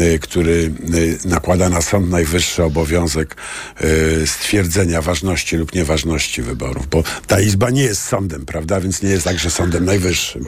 [0.00, 3.36] y, który y, nakłada na Sąd Najwyższy obowiązek
[3.80, 6.88] y, stwierdzenia ważności lub nieważności wyborów?
[6.88, 8.80] Bo ta Izba nie jest sądem, prawda?
[8.80, 10.44] Więc nie jest także Sądem Najwyższym.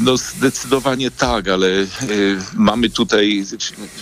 [0.00, 1.86] No zdecydowanie tak, ale y,
[2.54, 3.44] mamy tutaj,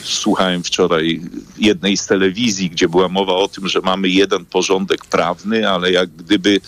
[0.04, 1.20] słuchałem wczoraj
[1.58, 6.10] jednej z telewizji, gdzie była mowa o tym, że mamy jeden porządek prawny, ale jak
[6.10, 6.60] gdyby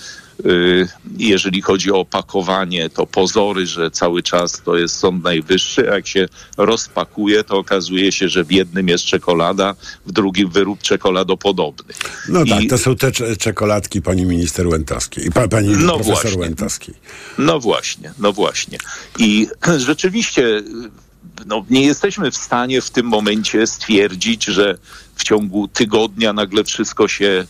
[1.18, 6.06] jeżeli chodzi o opakowanie, to pozory, że cały czas to jest Sąd Najwyższy, a jak
[6.06, 9.74] się rozpakuje, to okazuje się, że w jednym jest czekolada,
[10.06, 11.94] w drugim wyrób czekoladopodobny.
[12.28, 15.94] No tak, I- to są te cze- czekoladki pani minister Łętowskiej i pa, pani No
[15.94, 16.40] profesor właśnie.
[16.40, 16.94] Łętowskiej.
[17.38, 18.78] No właśnie, no właśnie.
[19.18, 19.46] I
[19.86, 20.62] rzeczywiście
[21.46, 24.78] no, nie jesteśmy w stanie w tym momencie stwierdzić, że
[25.14, 27.46] w ciągu tygodnia nagle wszystko się y,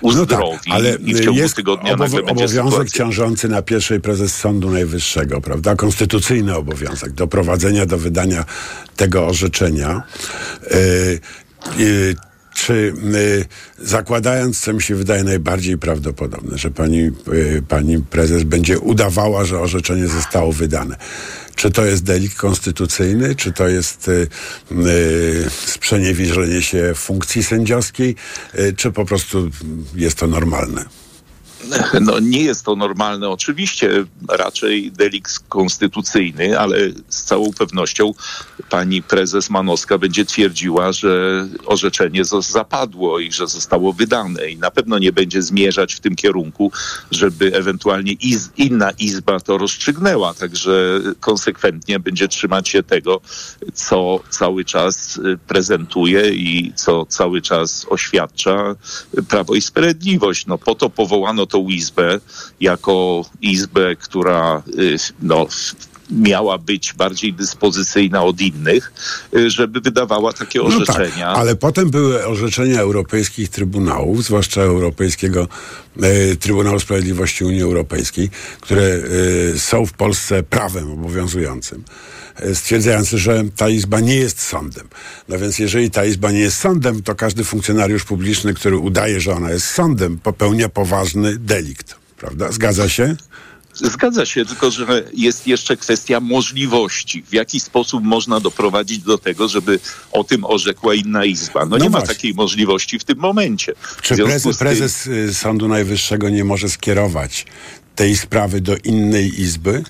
[0.00, 2.98] uzdrowi No tak, ale i w ciągu jest tygodnia obow- nagle będzie obowiązek sytuacja.
[2.98, 5.76] ciążący na pierwszej prezes Sądu Najwyższego, prawda?
[5.76, 8.44] Konstytucyjny obowiązek doprowadzenia do wydania
[8.96, 10.02] tego orzeczenia.
[10.70, 11.20] Yy,
[11.84, 12.16] yy,
[12.56, 13.44] czy y,
[13.78, 19.60] zakładając, co mi się wydaje najbardziej prawdopodobne, że pani, y, pani prezes będzie udawała, że
[19.60, 20.96] orzeczenie zostało wydane.
[21.54, 24.28] Czy to jest delikt konstytucyjny, czy to jest y,
[24.72, 28.16] y, sprzeniewierzenie się funkcji sędziowskiej,
[28.58, 29.50] y, czy po prostu
[29.94, 30.84] jest to normalne?
[32.00, 38.14] No nie jest to normalne oczywiście, raczej delikt konstytucyjny, ale z całą pewnością
[38.70, 44.98] pani prezes Manowska będzie twierdziła, że orzeczenie zapadło i że zostało wydane i na pewno
[44.98, 46.72] nie będzie zmierzać w tym kierunku,
[47.10, 53.20] żeby ewentualnie iz, inna izba to rozstrzygnęła, także konsekwentnie będzie trzymać się tego,
[53.74, 58.74] co cały czas prezentuje i co cały czas oświadcza
[59.28, 60.46] Prawo i Sprawiedliwość.
[60.46, 62.20] No po to powołano tą izbę
[62.60, 65.46] jako izbę, która y, no,
[66.10, 68.92] miała być bardziej dyspozycyjna od innych,
[69.36, 71.28] y, żeby wydawała takie No tak, orzeczenia.
[71.28, 75.48] ale potem były orzeczenia europejskich trybunałów, zwłaszcza Europejskiego
[76.02, 78.82] e, Trybunału Sprawiedliwości Unii Europejskiej, które
[79.54, 81.84] e, są w Polsce prawem obowiązującym
[82.54, 84.88] stwierdzający, że ta izba nie jest sądem.
[85.28, 89.32] No więc jeżeli ta izba nie jest sądem, to każdy funkcjonariusz publiczny, który udaje, że
[89.34, 91.94] ona jest sądem, popełnia poważny delikt.
[92.16, 92.52] Prawda?
[92.52, 93.16] Zgadza się?
[93.80, 97.22] Zgadza się, tylko że jest jeszcze kwestia możliwości.
[97.22, 99.80] W jaki sposób można doprowadzić do tego, żeby
[100.12, 101.60] o tym orzekła inna izba?
[101.60, 102.14] No, No nie ma właśnie.
[102.14, 103.72] takiej możliwości w tym momencie.
[104.02, 107.46] Czy prezes, tym- prezes y, Sądu Najwyższego nie może skierować
[107.94, 109.82] tej sprawy do innej izby?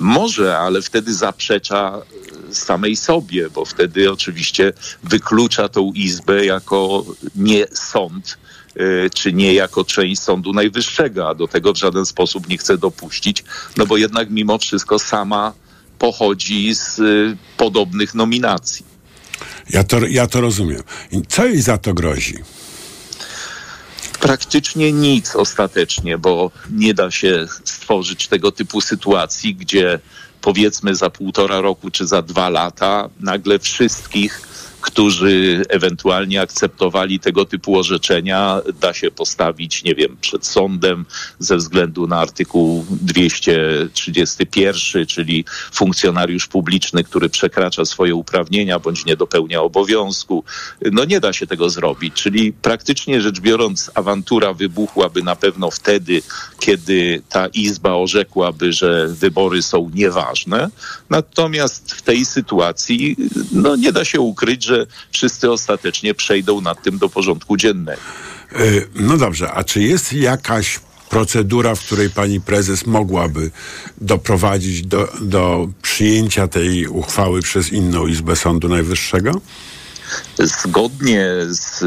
[0.00, 2.02] Może, ale wtedy zaprzecza
[2.50, 7.04] e, samej sobie, bo wtedy oczywiście wyklucza tą izbę jako
[7.36, 8.38] nie sąd,
[9.14, 13.44] czy nie jako część Sądu Najwyższego, a do tego w żaden sposób nie chce dopuścić,
[13.76, 15.52] no bo jednak mimo wszystko sama
[15.98, 17.02] pochodzi z e,
[17.56, 18.86] podobnych nominacji.
[19.70, 20.82] Ja to, ja to rozumiem.
[21.28, 22.34] Co jej za to grozi?
[24.20, 29.98] Praktycznie nic ostatecznie, bo nie da się stworzyć tego typu sytuacji, gdzie
[30.40, 34.42] powiedzmy za półtora roku czy za dwa lata nagle wszystkich,
[34.84, 41.06] którzy ewentualnie akceptowali tego typu orzeczenia, da się postawić, nie wiem, przed sądem
[41.38, 49.62] ze względu na artykuł 231, czyli funkcjonariusz publiczny, który przekracza swoje uprawnienia bądź nie dopełnia
[49.62, 50.44] obowiązku.
[50.92, 56.22] No nie da się tego zrobić, czyli praktycznie rzecz biorąc awantura wybuchłaby na pewno wtedy,
[56.60, 60.70] kiedy ta izba orzekłaby, że wybory są nieważne.
[61.10, 63.16] Natomiast w tej sytuacji
[63.52, 64.73] no nie da się ukryć, że
[65.12, 68.00] wszyscy ostatecznie przejdą nad tym do porządku dziennego.
[68.60, 73.50] Y, No dobrze, a czy jest jakaś procedura, w której pani prezes mogłaby
[74.00, 79.40] doprowadzić do, do przyjęcia tej uchwały przez inną izbę Sądu Najwyższego?
[80.38, 81.84] Zgodnie z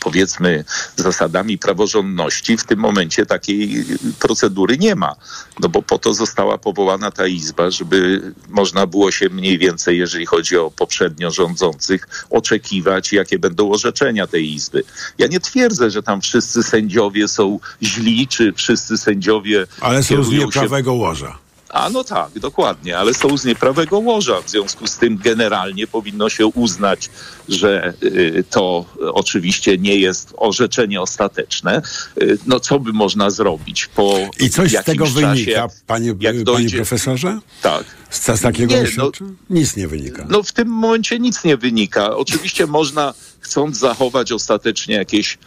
[0.00, 0.64] powiedzmy
[0.96, 3.84] zasadami praworządności w tym momencie takiej
[4.18, 5.16] procedury nie ma.
[5.60, 10.26] No bo po to została powołana ta izba, żeby można było się mniej więcej, jeżeli
[10.26, 14.84] chodzi o poprzednio rządzących, oczekiwać, jakie będą orzeczenia tej izby.
[15.18, 20.08] Ja nie twierdzę, że tam wszyscy sędziowie są źli, czy wszyscy sędziowie Ale są z
[20.08, 21.38] kierują się nieprawego łoża.
[21.72, 24.40] A no tak, dokładnie, ale są z nieprawego łoża.
[24.42, 27.10] W związku z tym generalnie powinno się uznać,
[27.48, 31.82] że y, to oczywiście nie jest orzeczenie ostateczne.
[32.22, 36.34] Y, no co by można zrobić po I coś z tego czasie, wynika, panie, jak
[36.34, 37.38] panie dojdzie- profesorze?
[37.62, 37.84] Tak.
[38.10, 39.10] Z, z takiego Nie, no-?
[39.50, 40.26] Nic nie wynika.
[40.28, 42.16] No w tym momencie nic nie wynika.
[42.16, 45.38] Oczywiście można, chcąc zachować ostatecznie jakieś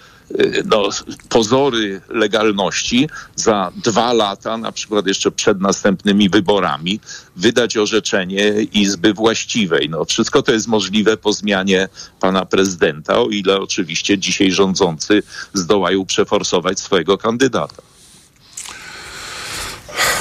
[0.65, 0.89] no,
[1.29, 6.99] pozory legalności, za dwa lata, na przykład jeszcze przed następnymi wyborami,
[7.35, 9.89] wydać orzeczenie Izby Właściwej.
[9.89, 16.05] No, wszystko to jest możliwe po zmianie pana prezydenta, o ile oczywiście dzisiaj rządzący zdołają
[16.05, 17.92] przeforsować swojego kandydata.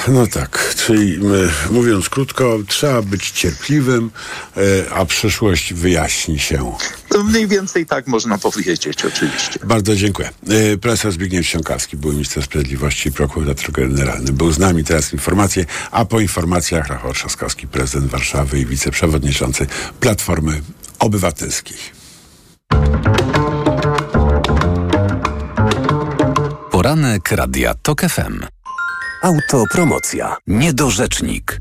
[0.08, 1.18] No tak, czyli
[1.70, 4.10] mówiąc krótko, trzeba być cierpliwym,
[4.56, 6.72] y, a przyszłość wyjaśni się.
[7.08, 9.60] To mniej więcej tak można powiedzieć oczywiście.
[9.64, 10.30] Bardzo dziękuję.
[10.50, 14.32] Y, Profesor Zbigniew Siąkalski, był minister sprawiedliwości i prokurator generalny.
[14.32, 19.66] Był z nami teraz informacje, a po informacjach Rafał Trzaskowski, prezydent Warszawy i wiceprzewodniczący
[20.00, 20.62] Platformy
[20.98, 21.76] Obywatelskiej.
[26.70, 28.61] Poranek Radia TOK FM.
[29.22, 30.36] Autopromocja.
[30.46, 31.60] Niedorzecznik.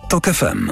[0.11, 0.69] TOK FM.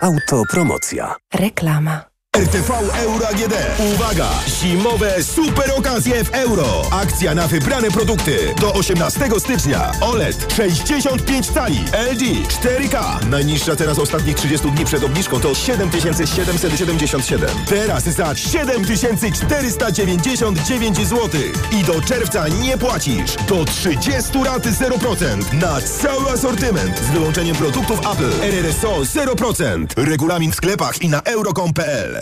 [0.00, 1.16] Autopromocja.
[1.34, 2.11] Reklama.
[2.38, 2.70] RTV
[3.02, 3.54] Euro AGD.
[3.94, 4.28] Uwaga!
[4.48, 6.82] Zimowe super okazje w euro.
[6.90, 8.38] Akcja na wybrane produkty.
[8.60, 9.92] Do 18 stycznia.
[10.00, 11.84] OLED 65 cali.
[12.12, 13.24] LG 4K.
[13.28, 17.50] Najniższa teraz ostatnich 30 dni przed obniżką to 7777.
[17.68, 21.28] Teraz za 7499 zł.
[21.72, 23.36] I do czerwca nie płacisz.
[23.48, 25.52] Do 30 rat 0%.
[25.52, 26.98] Na cały asortyment.
[26.98, 28.32] Z wyłączeniem produktów Apple.
[28.42, 29.86] RRSO 0%.
[29.96, 32.21] Regulamin w sklepach i na euro.com.pl.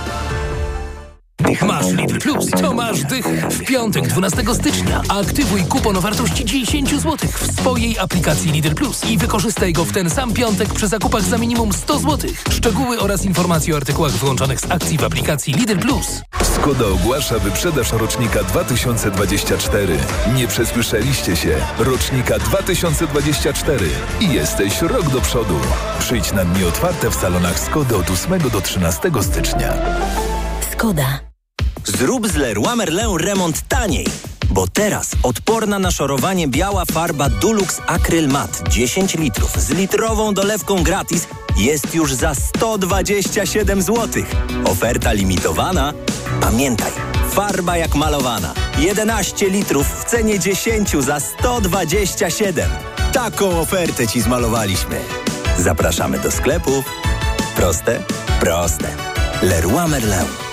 [1.67, 3.25] Masz Lidl Plus, to masz dych.
[3.49, 9.05] W piątek 12 stycznia aktywuj kupon o wartości 10 zł w swojej aplikacji Lidl Plus
[9.05, 12.29] i wykorzystaj go w ten sam piątek przy zakupach za minimum 100 zł.
[12.49, 16.21] Szczegóły oraz informacje o artykułach wyłączonych z akcji w aplikacji Lidl Plus.
[16.55, 19.97] Skoda ogłasza wyprzedaż rocznika 2024.
[20.35, 21.55] Nie przesłyszeliście się.
[21.79, 23.85] Rocznika 2024.
[24.19, 25.59] I jesteś rok do przodu.
[25.99, 29.73] Przyjdź na dni otwarte w salonach Skody od 8 do 13 stycznia.
[30.71, 31.30] Skoda.
[31.85, 34.07] Zrób z Leroy Merlin remont taniej.
[34.49, 40.83] Bo teraz odporna na szorowanie biała farba Dulux Acryl Matte 10 litrów z litrową dolewką
[40.83, 41.27] gratis
[41.57, 44.23] jest już za 127 zł.
[44.65, 45.93] Oferta limitowana.
[46.41, 46.91] Pamiętaj,
[47.31, 48.53] farba jak malowana.
[48.77, 52.69] 11 litrów w cenie 10 za 127.
[53.13, 54.99] Taką ofertę Ci zmalowaliśmy.
[55.57, 56.85] Zapraszamy do sklepów.
[57.55, 58.03] Proste,
[58.39, 58.87] proste.
[59.41, 60.50] Leroy Merlin.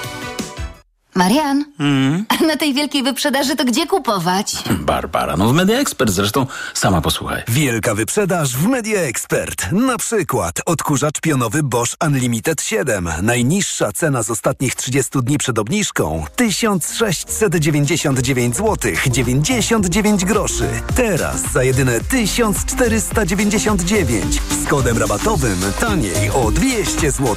[1.22, 2.24] Marian, Mm.
[2.28, 4.54] a na tej wielkiej wyprzedaży to gdzie kupować?
[4.70, 7.42] Barbara, no w Media Expert zresztą sama posłuchaj.
[7.48, 9.72] Wielka wyprzedaż w Media Expert.
[9.72, 13.08] Na przykład odkurzacz pionowy Bosch Unlimited 7.
[13.22, 20.68] Najniższa cena z ostatnich 30 dni przed obniżką 1699 zł 99 groszy.
[20.96, 27.36] Teraz za jedyne 1499 z kodem rabatowym taniej o 200 zł.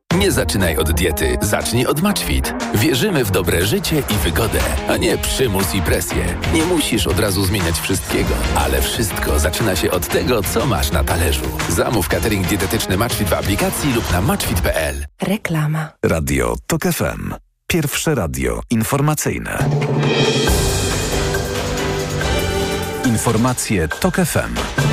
[0.17, 2.53] Nie zaczynaj od diety, zacznij od MatchFit.
[2.75, 4.59] Wierzymy w dobre życie i wygodę,
[4.89, 6.25] a nie przymus i presję.
[6.53, 11.03] Nie musisz od razu zmieniać wszystkiego, ale wszystko zaczyna się od tego, co masz na
[11.03, 11.45] talerzu.
[11.69, 15.05] Zamów catering dietetyczny MatchFit w aplikacji lub na matchfit.pl.
[15.21, 15.89] Reklama.
[16.05, 17.33] Radio TOK FM.
[17.67, 19.57] Pierwsze radio informacyjne.
[23.05, 24.90] Informacje TOK FM.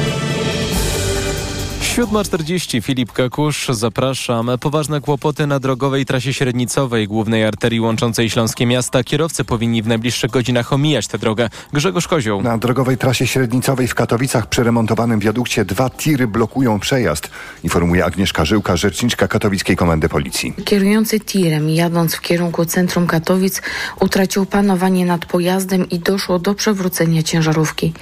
[1.89, 4.51] 7.40 Filip Kakusz, zapraszam.
[4.61, 9.05] Poważne kłopoty na drogowej trasie średnicowej, głównej arterii łączącej śląskie miasta.
[9.05, 11.49] Kierowcy powinni w najbliższych godzinach omijać tę drogę.
[11.73, 12.43] Grzegorz Kozioł.
[12.43, 17.31] Na drogowej trasie średnicowej w Katowicach przy remontowanym wiadukcie dwa tiry blokują przejazd,
[17.65, 20.55] informuje Agnieszka Żyłka, rzeczniczka Katowickiej Komendy Policji.
[20.65, 23.63] Kierujący tirem, jadąc w kierunku centrum Katowic,
[24.01, 27.93] utracił panowanie nad pojazdem i doszło do przewrócenia ciężarówki.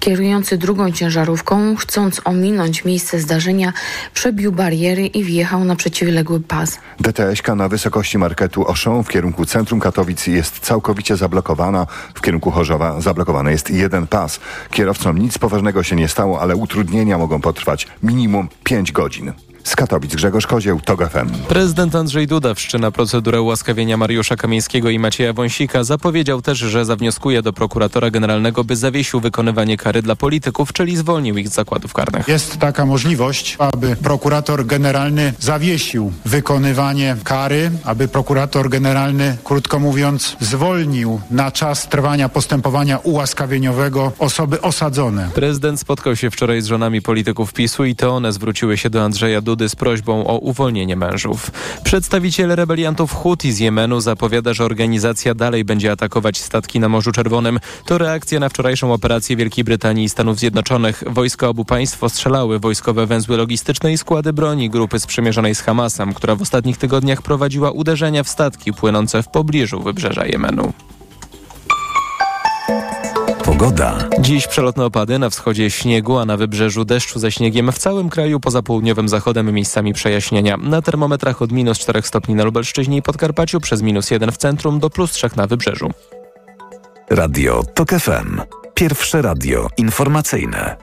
[0.00, 3.35] Kierujący drugą ciężarówką, chcąc ominąć miejsce zdarzenia,
[4.14, 6.78] przebił bariery i wjechał na przeciwległy pas.
[7.00, 11.86] DTS-ka na wysokości marketu Oszą w kierunku centrum Katowic jest całkowicie zablokowana.
[12.14, 14.40] W kierunku Chorzowa zablokowany jest jeden pas.
[14.70, 19.32] Kierowcom nic poważnego się nie stało, ale utrudnienia mogą potrwać minimum 5 godzin.
[19.66, 21.28] Z Katowic Grzegorz Kozieł, TOG FM.
[21.48, 25.84] Prezydent Andrzej Duda wszczyna procedurę ułaskawienia Mariusza Kamińskiego i Macieja Wąsika.
[25.84, 31.36] Zapowiedział też, że zawnioskuje do prokuratora generalnego, by zawiesił wykonywanie kary dla polityków, czyli zwolnił
[31.36, 32.28] ich z zakładów karnych.
[32.28, 41.20] Jest taka możliwość, aby prokurator generalny zawiesił wykonywanie kary, aby prokurator generalny, krótko mówiąc, zwolnił
[41.30, 45.30] na czas trwania postępowania ułaskawieniowego osoby osadzone.
[45.34, 49.40] Prezydent spotkał się wczoraj z żonami polityków PiSu i to one zwróciły się do Andrzeja
[49.40, 51.50] Dudy Dudy z prośbą o uwolnienie mężów.
[51.84, 57.60] Przedstawiciel rebeliantów Houthi z Jemenu zapowiada, że organizacja dalej będzie atakować statki na Morzu Czerwonym.
[57.86, 61.04] To reakcja na wczorajszą operację Wielkiej Brytanii i Stanów Zjednoczonych.
[61.06, 66.36] Wojska obu państw ostrzelały wojskowe węzły logistyczne i składy broni grupy sprzymierzonej z Hamasem, która
[66.36, 70.72] w ostatnich tygodniach prowadziła uderzenia w statki płynące w pobliżu wybrzeża Jemenu.
[73.58, 73.98] Pogoda.
[74.20, 77.72] Dziś przelotne opady, na wschodzie śniegu, a na wybrzeżu deszczu ze śniegiem.
[77.72, 80.56] W całym kraju poza południowym zachodem miejscami przejaśnienia.
[80.56, 84.80] Na termometrach od minus 4 stopni na Lubelszczyźnie i Podkarpaciu przez minus 1 w centrum
[84.80, 85.90] do plus 3 na wybrzeżu.
[87.10, 88.40] Radio TOK FM.
[88.74, 90.76] Pierwsze radio informacyjne.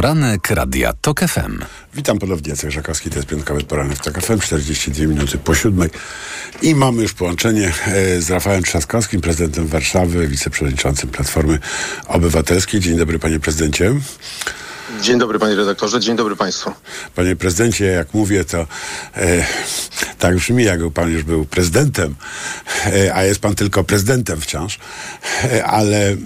[0.00, 1.64] Poranek Radia TOK FM.
[1.94, 5.90] Witam ponownie, Jacek Żakowski, to jest piątkowy poranek w TOK FM, 42 minuty po siódmej.
[6.62, 11.58] I mamy już połączenie e, z Rafałem Trzaskowskim, prezydentem Warszawy, wiceprzewodniczącym Platformy
[12.06, 12.80] Obywatelskiej.
[12.80, 13.94] Dzień dobry, panie prezydencie.
[14.98, 16.72] Dzień dobry panie redaktorze, dzień dobry państwu.
[17.14, 18.66] Panie prezydencie, jak mówię, to
[19.16, 19.46] e,
[20.18, 22.14] tak brzmi, jakby pan już był prezydentem,
[22.86, 24.78] e, a jest pan tylko prezydentem wciąż.
[25.44, 26.16] E, ale e,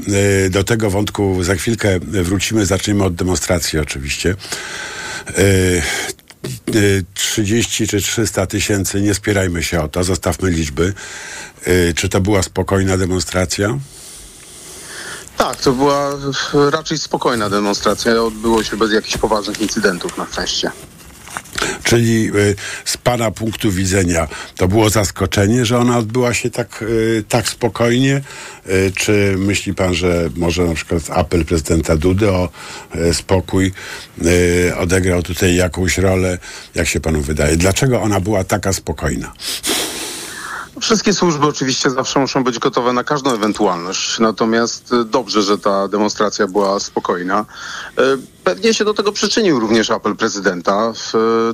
[0.50, 2.66] do tego wątku za chwilkę wrócimy.
[2.66, 4.34] Zaczniemy od demonstracji oczywiście.
[5.28, 5.34] E,
[7.14, 10.92] 30 czy 300 tysięcy, nie spierajmy się o to, zostawmy liczby.
[11.64, 13.78] E, czy to była spokojna demonstracja?
[15.36, 16.10] Tak, to była
[16.70, 18.22] raczej spokojna demonstracja.
[18.22, 20.70] Odbyło się bez jakichś poważnych incydentów na szczęście.
[21.82, 27.24] Czyli y, z Pana punktu widzenia to było zaskoczenie, że ona odbyła się tak, y,
[27.28, 28.20] tak spokojnie?
[28.96, 32.48] Czy myśli Pan, że może na przykład apel prezydenta Dudy o
[33.12, 33.72] spokój
[34.78, 36.38] odegrał tutaj jakąś rolę?
[36.74, 37.56] Jak się Panu wydaje?
[37.56, 39.32] Dlaczego ona była taka spokojna?
[40.84, 46.46] Wszystkie służby oczywiście zawsze muszą być gotowe na każdą ewentualność, natomiast dobrze, że ta demonstracja
[46.46, 47.44] była spokojna.
[48.44, 50.92] Pewnie się do tego przyczynił również apel prezydenta,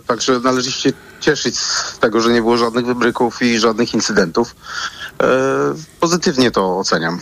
[0.07, 4.55] także należy się cieszyć z tego, że nie było żadnych wybryków i żadnych incydentów.
[6.01, 7.21] Pozytywnie to oceniam.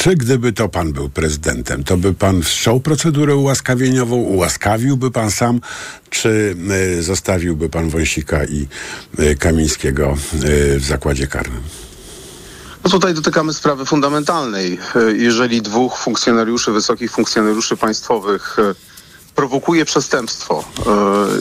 [0.00, 5.60] Czy gdyby to pan był prezydentem, to by pan wszczął procedurę ułaskawieniową, ułaskawiłby pan sam,
[6.10, 6.56] czy
[6.98, 8.68] y, zostawiłby pan Wąsika i
[9.18, 11.62] y, Kamińskiego y, w zakładzie karnym?
[12.84, 14.78] No tutaj dotykamy sprawy fundamentalnej.
[15.16, 18.56] Jeżeli dwóch funkcjonariuszy, wysokich funkcjonariuszy państwowych
[19.40, 20.64] prowokuje przestępstwo,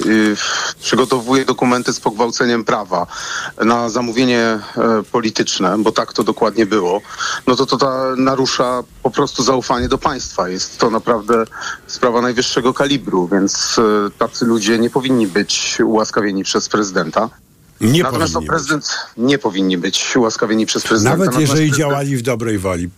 [0.06, 0.36] yy,
[0.82, 3.08] przygotowuje dokumenty z pogwałceniem prawa
[3.66, 7.02] na zamówienie yy, polityczne, bo tak to dokładnie było,
[7.47, 10.50] no to to ta narusza po prostu zaufanie do państwa.
[10.50, 11.45] Jest to naprawdę
[11.88, 17.30] sprawa najwyższego kalibru, więc yy, tacy ludzie nie powinni być ułaskawieni przez prezydenta.
[17.82, 19.27] Nie Natomiast to prezydent być.
[19.27, 21.17] nie powinni być ułaskawieni przez prezydenta.
[21.17, 21.77] Nawet jeżeli prezydent...
[21.77, 22.89] działali w dobrej woli,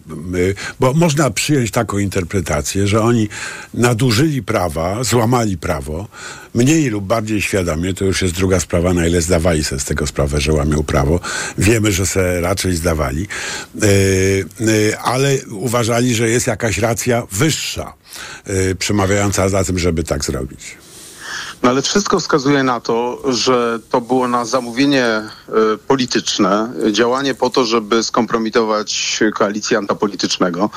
[0.79, 3.29] bo można przyjąć taką interpretację, że oni
[3.73, 6.07] nadużyli prawa, złamali prawo,
[6.53, 10.07] mniej lub bardziej świadomie, to już jest druga sprawa, na ile zdawali sobie z tego
[10.07, 11.19] sprawę, że łamią prawo.
[11.57, 13.27] Wiemy, że se raczej zdawali,
[13.75, 13.87] yy,
[14.59, 17.93] yy, ale uważali, że jest jakaś racja wyższa,
[18.47, 20.80] yy, przemawiająca za tym, żeby tak zrobić.
[21.63, 25.21] No ale wszystko wskazuje na to, że to było na zamówienie
[25.75, 30.69] y, polityczne, działanie po to, żeby skompromitować koalicjanta politycznego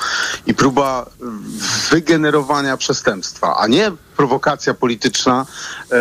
[0.45, 1.05] i próba
[1.91, 5.45] wygenerowania przestępstwa, a nie prowokacja polityczna,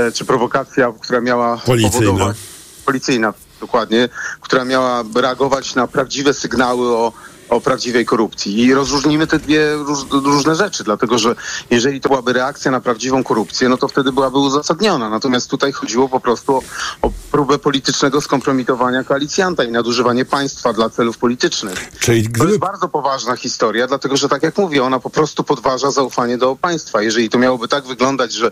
[0.08, 2.06] y, czy prowokacja, która miała Policyjna.
[2.06, 2.36] powodować...
[2.84, 4.08] Policyjna, dokładnie,
[4.40, 7.12] która miała reagować na prawdziwe sygnały o
[7.48, 8.58] o prawdziwej korupcji.
[8.62, 11.34] I rozróżnimy te dwie róż, różne rzeczy, dlatego że
[11.70, 15.08] jeżeli to byłaby reakcja na prawdziwą korupcję, no to wtedy byłaby uzasadniona.
[15.10, 16.62] Natomiast tutaj chodziło po prostu o,
[17.02, 21.90] o próbę politycznego skompromitowania koalicjanta i nadużywanie państwa dla celów politycznych.
[22.00, 22.38] Czyli gdyby...
[22.38, 26.38] To jest bardzo poważna historia, dlatego że tak jak mówię, ona po prostu podważa zaufanie
[26.38, 27.02] do państwa.
[27.02, 28.50] Jeżeli to miałoby tak wyglądać, że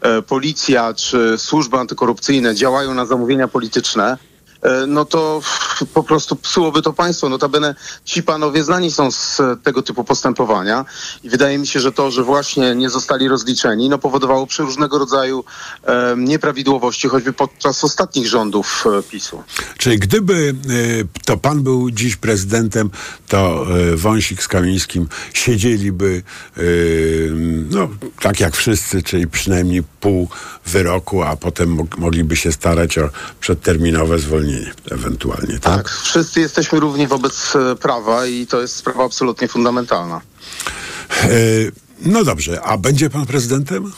[0.00, 4.18] e, policja czy służby antykorupcyjne działają na zamówienia polityczne,
[4.86, 5.40] no to
[5.94, 7.28] po prostu psułoby to państwo.
[7.28, 10.84] Notabene ci panowie znani są z tego typu postępowania
[11.22, 15.44] i wydaje mi się, że to, że właśnie nie zostali rozliczeni, no powodowało przeróżnego rodzaju
[15.84, 19.42] e, nieprawidłowości, choćby podczas ostatnich rządów e, PiSu.
[19.78, 22.90] Czyli gdyby e, to pan był dziś prezydentem,
[23.28, 26.22] to e, Wąsik z Kamińskim siedzieliby
[26.56, 26.60] e,
[27.70, 27.88] no,
[28.20, 30.28] tak jak wszyscy, czyli przynajmniej pół
[30.66, 33.10] wyroku, a potem mogliby się starać o
[33.40, 34.53] przedterminowe zwolnienie
[34.90, 35.76] ewentualnie, tak?
[35.76, 40.20] Tak, wszyscy jesteśmy równi wobec e, prawa i to jest sprawa absolutnie fundamentalna.
[41.22, 41.28] E,
[42.00, 43.92] no dobrze, a będzie pan prezydentem?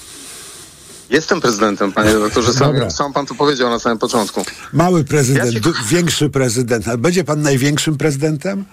[1.11, 2.53] Jestem prezydentem, panie doktorze.
[2.53, 4.45] Sam, sam pan to powiedział na samym początku.
[4.73, 5.73] Mały prezydent, ja się...
[5.89, 6.97] większy prezydent.
[6.97, 8.65] Będzie pan największym prezydentem?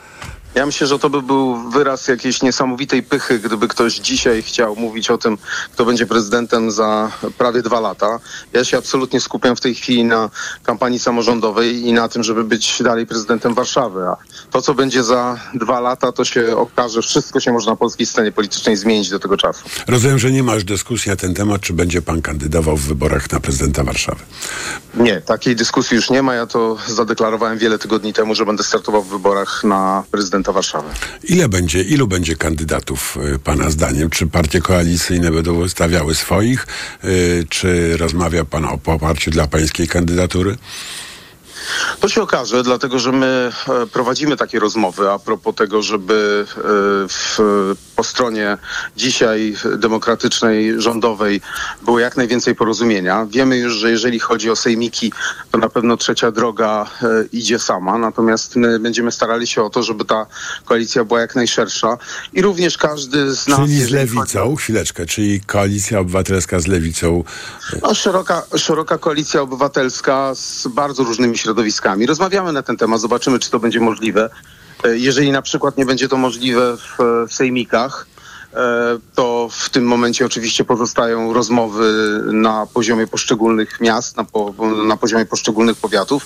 [0.56, 5.12] Ja myślę, że to by był wyraz jakiejś niesamowitej pychy, gdyby ktoś dzisiaj chciał mówić
[5.12, 5.38] o tym,
[5.74, 8.20] kto będzie prezydentem za prawie dwa lata.
[8.54, 10.30] Ja się absolutnie skupiam w tej chwili na
[10.64, 14.02] kampanii samorządowej i na tym, żeby być dalej prezydentem Warszawy.
[14.08, 14.18] A
[14.52, 18.32] to, co będzie za dwa lata, to się okaże, wszystko się może na polskiej scenie
[18.32, 19.64] politycznej zmienić do tego czasu.
[19.88, 23.40] Rozumiem, że nie masz dyskusji na ten temat, czy będzie pan kandydował w wyborach na
[23.40, 24.22] prezydenta Warszawy.
[24.94, 26.34] Nie, takiej dyskusji już nie ma.
[26.34, 30.90] Ja to zadeklarowałem wiele tygodni temu, że będę startował w wyborach na prezydenta Warszawy.
[31.24, 34.10] Ile będzie, ilu będzie kandydatów y, pana zdaniem?
[34.10, 36.68] Czy partie koalicyjne będą wystawiały swoich?
[37.04, 40.58] Y, czy rozmawia pan o poparciu dla pańskiej kandydatury?
[42.00, 46.62] To się okaże, dlatego że my e, prowadzimy takie rozmowy a propos tego, żeby e,
[47.08, 47.40] w,
[47.96, 48.58] po stronie
[48.98, 51.42] dzisiaj demokratycznej, rządowej
[51.86, 53.28] było jak najwięcej porozumienia.
[53.30, 55.14] Wiemy już, że jeżeli chodzi o sejmiki,
[55.52, 59.84] to na pewno trzecia droga e, idzie sama, natomiast my będziemy starali się o to,
[59.84, 60.26] żeby ta
[60.66, 61.98] koalicja była jak najszersza
[62.34, 63.60] i również każdy z nas...
[63.60, 67.24] Czyli z lewicą, chodzi- chwileczkę, czyli koalicja obywatelska z lewicą.
[67.82, 72.06] No, szeroka, szeroka koalicja obywatelska z bardzo różnymi środowiskami.
[72.06, 74.30] Rozmawiamy na ten temat, zobaczymy, czy to będzie możliwe.
[74.84, 76.98] E, Jeżeli na przykład nie będzie to możliwe w,
[77.30, 78.08] w sejmikach,
[78.54, 78.58] e,
[79.16, 84.54] to w tym momencie oczywiście pozostają rozmowy na poziomie poszczególnych miast, na, po,
[84.88, 86.26] na poziomie poszczególnych powiatów.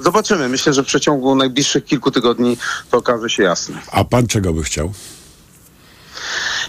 [0.00, 0.48] Zobaczymy.
[0.48, 2.58] Myślę, że w przeciągu najbliższych kilku tygodni
[2.90, 3.78] to okaże się jasne.
[3.92, 4.92] A pan czego by chciał?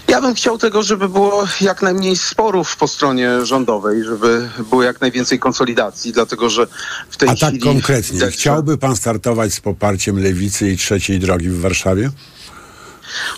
[0.08, 5.00] Ja bym chciał tego, żeby było jak najmniej sporów po stronie rządowej, żeby było jak
[5.00, 6.66] najwięcej konsolidacji, dlatego że
[7.10, 7.60] w tej A tak chwili...
[7.64, 12.10] konkretnie, widać, że- chciałby pan startować z poparciem lewicy i trzeciej drogi w Warszawie?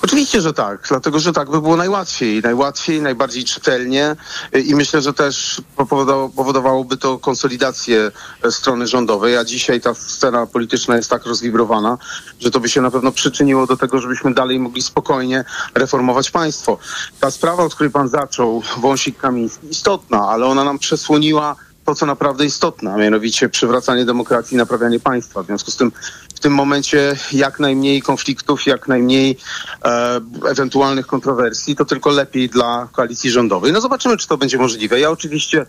[0.03, 4.16] Oczywiście, że tak, dlatego że tak by było najłatwiej, najłatwiej, najbardziej czytelnie
[4.57, 8.11] y, i myślę, że też powodowało- powodowałoby to konsolidację
[8.43, 11.99] e, strony rządowej, a dzisiaj ta scena polityczna jest tak rozwibrowana,
[12.41, 16.79] że to by się na pewno przyczyniło do tego, żebyśmy dalej mogli spokojnie reformować państwo.
[17.20, 22.07] Ta sprawa, od której pan zaczął, wąsik kamiński, istotna, ale ona nam przesłoniła to, co
[22.07, 25.43] naprawdę istotne, a mianowicie przywracanie demokracji i naprawianie państwa.
[25.43, 25.93] W związku z tym
[26.37, 29.39] w tym momencie jak najmniej konfliktów, jak najmniej
[29.84, 30.20] e,
[30.51, 33.72] ewentualnych kontrowersji, to tylko lepiej dla koalicji rządowej.
[33.72, 35.01] No zobaczymy, czy to będzie możliwe.
[35.01, 35.66] Ja oczywiście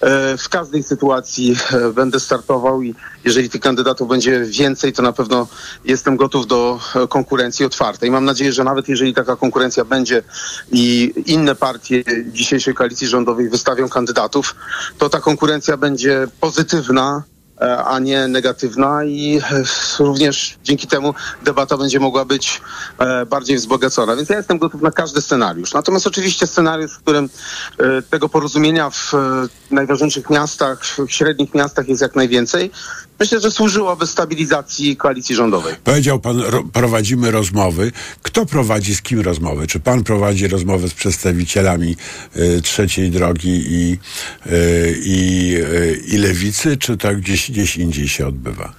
[0.00, 2.94] e, w każdej sytuacji e, będę startował i
[3.24, 5.48] jeżeli tych kandydatów będzie więcej, to na pewno
[5.84, 8.10] jestem gotów do e, konkurencji otwartej.
[8.10, 10.22] Mam nadzieję, że nawet jeżeli taka konkurencja będzie
[10.72, 14.54] i inne partie dzisiejszej koalicji rządowej wystawią kandydatów,
[14.98, 17.22] to ta konkurencja będzie pozytywna,
[17.60, 19.62] a nie negatywna i e,
[19.98, 22.60] również dzięki temu debata będzie mogła być
[22.98, 24.16] e, bardziej wzbogacona.
[24.16, 25.72] Więc ja jestem gotów na każdy scenariusz.
[25.72, 27.28] Natomiast oczywiście scenariusz, w którym
[27.78, 29.18] e, tego porozumienia w e,
[29.70, 32.70] najważniejszych miastach, w średnich miastach jest jak najwięcej,
[33.20, 35.74] myślę, że służyłoby stabilizacji koalicji rządowej.
[35.84, 37.92] Powiedział pan, ro, prowadzimy rozmowy.
[38.22, 39.66] Kto prowadzi z kim rozmowy?
[39.66, 41.96] Czy pan prowadzi rozmowy z przedstawicielami
[42.36, 43.98] y, trzeciej drogi i,
[44.46, 48.74] y, y, i lewicy, czy to gdzieś, gdzieś indziej się odbywa?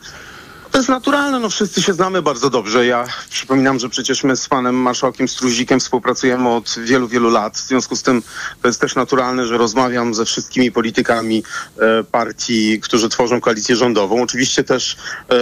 [0.72, 2.86] To jest naturalne, no wszyscy się znamy bardzo dobrze.
[2.86, 7.58] Ja przypominam, że przecież my z panem marszałkiem Struzikiem współpracujemy od wielu, wielu lat.
[7.58, 8.24] W związku z tym
[8.62, 11.44] to jest też naturalne, że rozmawiam ze wszystkimi politykami
[11.80, 14.22] e, partii, którzy tworzą koalicję rządową.
[14.22, 14.98] Oczywiście też
[15.30, 15.36] e,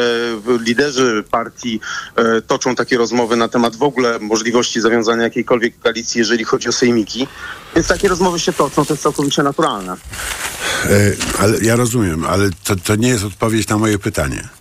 [0.59, 1.79] liderzy partii
[2.15, 6.71] e, toczą takie rozmowy na temat w ogóle możliwości zawiązania jakiejkolwiek koalicji, jeżeli chodzi o
[6.71, 7.27] sejmiki.
[7.75, 9.93] Więc takie rozmowy się toczą, to jest całkowicie naturalne.
[10.85, 14.58] E, ale ja rozumiem, ale to, to nie jest odpowiedź na moje pytanie.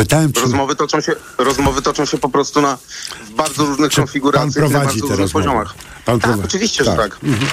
[0.00, 2.78] Pytałem, czy Rozmowy toczą się, rozmowy toczą się po prostu na
[3.26, 5.44] w bardzo różnych pan konfiguracjach, na prowadzi bardzo te różnych rozmowy.
[5.44, 5.74] poziomach.
[6.04, 6.44] Pan tak, prowadzi.
[6.44, 7.18] oczywiście, że tak.
[7.24, 7.50] Mhm.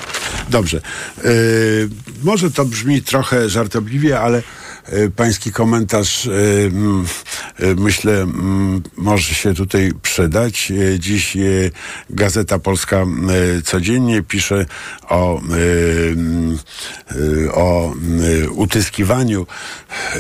[0.50, 0.78] Dobrze.
[1.18, 1.22] E,
[2.24, 4.44] może to brzmi trochę żartobliwie, ale
[5.16, 8.28] pański komentarz e, e, myślę
[8.98, 10.72] może się tutaj przydać.
[10.72, 11.40] E, dziś e,
[12.10, 13.06] Gazeta Polska e,
[13.62, 14.66] codziennie pisze
[15.10, 15.44] o, e,
[17.46, 17.94] e, o
[18.44, 19.48] e, utyskiwaniu
[20.14, 20.20] e,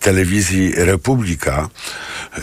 [0.00, 1.68] telewizji Republika,
[2.34, 2.40] e,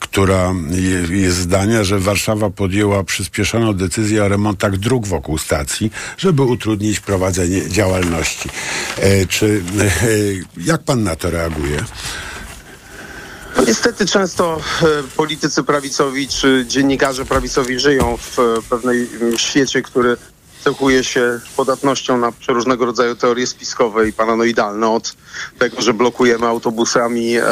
[0.00, 6.42] która je, jest zdania, że Warszawa podjęła przyspieszoną decyzję o remontach dróg wokół stacji, żeby
[6.42, 8.48] utrudnić prowadzenie działalności.
[8.98, 11.84] E, czy e, jak pan na to reaguje?
[13.66, 14.86] Niestety często e,
[15.16, 20.16] politycy prawicowi czy dziennikarze prawicowi żyją w e, pewnej świecie, który
[20.64, 25.16] cechuje się podatnością na przeróżnego rodzaju teorie spiskowe i paranoidalne od
[25.58, 27.44] tego, że blokujemy autobusami e,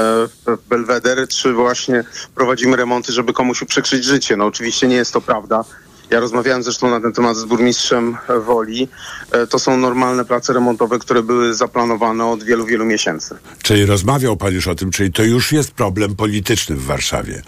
[0.68, 2.04] Belweder, czy właśnie
[2.34, 4.36] prowadzimy remonty, żeby komuś uprzykrzyć życie.
[4.36, 5.64] No oczywiście nie jest to prawda.
[6.10, 8.88] Ja rozmawiałem zresztą na ten temat z burmistrzem Woli.
[9.32, 13.34] E, To są normalne prace remontowe, które były zaplanowane od wielu, wielu miesięcy.
[13.62, 17.42] Czyli rozmawiał pan już o tym, czyli to już jest problem polityczny w Warszawie.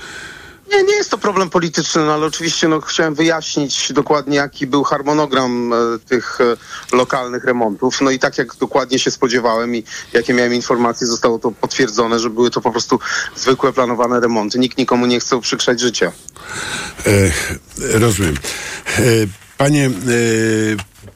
[0.70, 4.84] Nie, nie jest to problem polityczny, no ale oczywiście no, chciałem wyjaśnić dokładnie, jaki był
[4.84, 5.76] harmonogram e,
[6.08, 8.00] tych e, lokalnych remontów.
[8.00, 12.30] No i tak jak dokładnie się spodziewałem i jakie miałem informacje, zostało to potwierdzone, że
[12.30, 12.98] były to po prostu
[13.36, 14.58] zwykłe planowane remonty.
[14.58, 16.12] Nikt nikomu nie chce uprzykrzać życia.
[17.06, 18.34] E, rozumiem.
[18.98, 19.02] E,
[19.58, 19.90] panie, e,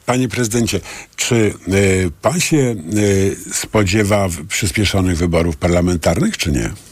[0.06, 0.80] panie prezydencie,
[1.16, 1.72] czy e,
[2.22, 2.74] pan się
[3.52, 6.85] spodziewa przyspieszonych wyborów parlamentarnych, czy nie?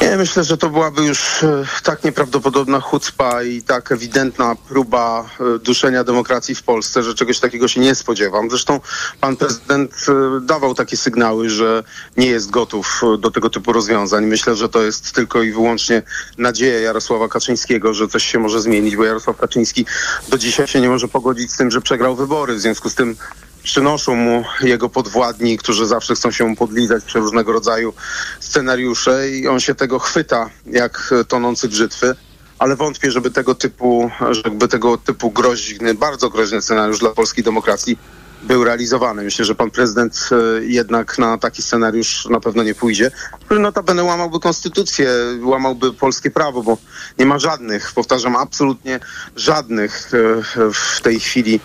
[0.00, 5.58] Nie, myślę, że to byłaby już e, tak nieprawdopodobna chucpa i tak ewidentna próba e,
[5.58, 8.50] duszenia demokracji w Polsce, że czegoś takiego się nie spodziewam.
[8.50, 8.80] Zresztą
[9.20, 11.84] pan prezydent e, dawał takie sygnały, że
[12.16, 14.26] nie jest gotów do tego typu rozwiązań.
[14.26, 16.02] Myślę, że to jest tylko i wyłącznie
[16.38, 19.86] nadzieja Jarosława Kaczyńskiego, że coś się może zmienić, bo Jarosław Kaczyński
[20.28, 22.54] do dzisiaj się nie może pogodzić z tym, że przegrał wybory.
[22.54, 23.16] W związku z tym
[23.64, 27.92] przynoszą mu jego podwładni, którzy zawsze chcą się mu podlizać przy różnego rodzaju
[28.40, 32.14] scenariusze i on się tego chwyta jak tonący brzytwy.
[32.58, 37.98] Ale wątpię, żeby tego typu, żeby tego typu groźny, bardzo groźny scenariusz dla polskiej demokracji
[38.42, 39.22] był realizowany.
[39.22, 43.10] Myślę, że pan prezydent e, jednak na taki scenariusz na pewno nie pójdzie,
[43.44, 45.08] który notabene łamałby konstytucję,
[45.42, 46.78] łamałby polskie prawo, bo
[47.18, 49.00] nie ma żadnych, powtarzam, absolutnie
[49.36, 51.60] żadnych e, w tej chwili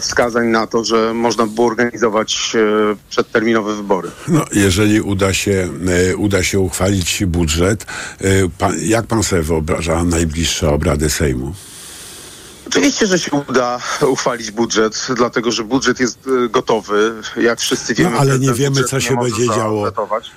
[0.00, 4.10] wskazań na to, że można było organizować e, przedterminowe wybory.
[4.28, 5.68] No, jeżeli uda się,
[6.10, 7.86] e, uda się uchwalić budżet,
[8.20, 8.26] e,
[8.82, 11.54] jak pan sobie wyobraża najbliższe obrady Sejmu?
[12.66, 16.18] Oczywiście, że się uda uchwalić budżet, dlatego że budżet jest
[16.50, 18.10] gotowy, jak wszyscy wiemy.
[18.10, 19.92] No, ale nie wiemy, co się będzie działo.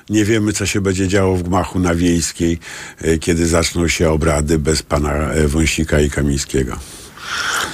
[0.09, 2.59] Nie wiemy, co się będzie działo w gmachu na Wiejskiej,
[3.21, 5.13] kiedy zaczną się obrady bez pana
[5.47, 6.77] Wąsika i Kamińskiego.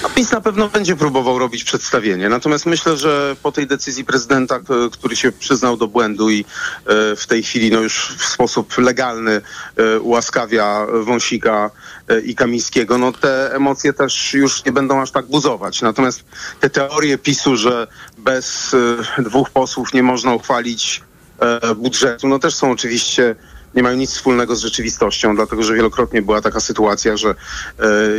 [0.03, 2.29] A PiS na pewno będzie próbował robić przedstawienie.
[2.29, 6.45] Natomiast myślę, że po tej decyzji prezydenta, k- który się przyznał do błędu i e,
[7.15, 9.41] w tej chwili no już w sposób legalny
[9.77, 11.71] e, ułaskawia Wąsika
[12.07, 15.81] e, i Kamińskiego, no te emocje też już nie będą aż tak buzować.
[15.81, 16.23] Natomiast
[16.59, 17.87] te teorie PiSu, że
[18.17, 18.73] bez
[19.17, 21.01] e, dwóch posłów nie można uchwalić
[21.39, 23.35] e, budżetu, no też są oczywiście
[23.75, 27.33] nie mają nic wspólnego z rzeczywistością, dlatego że wielokrotnie była taka sytuacja, że e,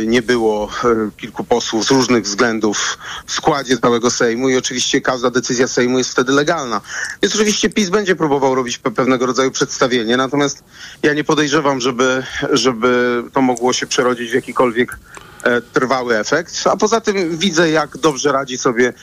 [0.05, 5.29] nie było e, kilku posłów z różnych względów w składzie całego Sejmu i oczywiście każda
[5.29, 6.81] decyzja Sejmu jest wtedy legalna.
[7.21, 10.63] Więc oczywiście PiS będzie próbował robić pe- pewnego rodzaju przedstawienie, natomiast
[11.03, 14.99] ja nie podejrzewam, żeby, żeby to mogło się przerodzić w jakikolwiek
[15.43, 16.53] e, trwały efekt.
[16.65, 18.93] A poza tym widzę, jak dobrze radzi sobie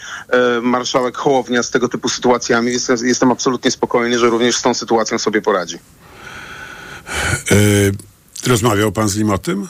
[0.62, 2.72] marszałek Hołownia z tego typu sytuacjami.
[2.72, 5.78] Jestem, jestem absolutnie spokojny, że również z tą sytuacją sobie poradzi.
[7.50, 9.68] E, rozmawiał pan z nim o tym?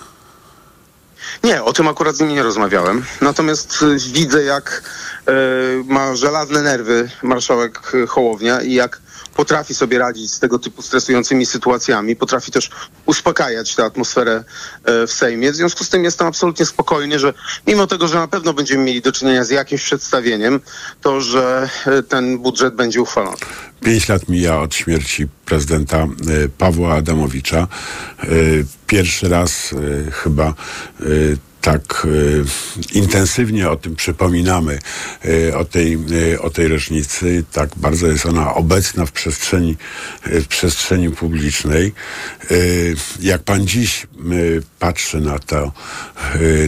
[1.45, 3.05] Nie, o tym akurat z nimi nie rozmawiałem.
[3.21, 4.83] Natomiast y, widzę, jak
[5.29, 5.33] y,
[5.85, 9.01] ma żelazne nerwy marszałek Hołownia i jak
[9.37, 12.71] potrafi sobie radzić z tego typu stresującymi sytuacjami, potrafi też
[13.07, 14.45] uspokajać tę atmosferę
[15.03, 15.53] y, w Sejmie.
[15.53, 17.35] W związku z tym jestem absolutnie spokojny, że
[17.67, 20.61] mimo tego, że na pewno będziemy mieli do czynienia z jakimś przedstawieniem,
[21.01, 23.37] to że y, ten budżet będzie uchwalony.
[23.85, 26.09] Pięć lat mija od śmierci prezydenta e,
[26.59, 27.69] Pawła Adamowicza.
[28.23, 28.27] E,
[28.87, 30.55] Pierwszy raz e, chyba
[31.01, 31.05] e,
[31.67, 32.07] tak
[32.95, 34.79] e, intensywnie o tym przypominamy,
[35.25, 35.99] e, o tej,
[36.33, 37.45] e, o tej rocznicy.
[37.53, 39.77] Tak bardzo jest ona obecna w przestrzeni,
[40.27, 41.93] w przestrzeni publicznej.
[43.21, 44.07] Jak pan dziś
[44.79, 45.73] patrzy na, to,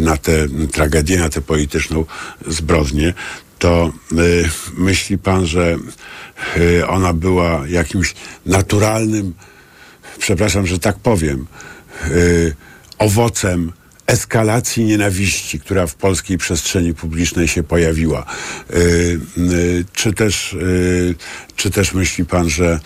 [0.00, 0.32] na tę
[0.72, 2.04] tragedię, na tę polityczną
[2.46, 3.14] zbrodnię,
[3.58, 5.76] to y, myśli pan, że
[6.56, 8.14] y, ona była jakimś
[8.46, 9.34] naturalnym,
[10.18, 11.46] przepraszam, że tak powiem,
[12.10, 12.54] y,
[12.98, 13.72] owocem
[14.08, 18.24] eskalacji nienawiści, która w polskiej przestrzeni publicznej się pojawiła.
[18.70, 18.76] Y,
[19.38, 21.14] y, czy, też, y,
[21.56, 22.80] czy też myśli pan, że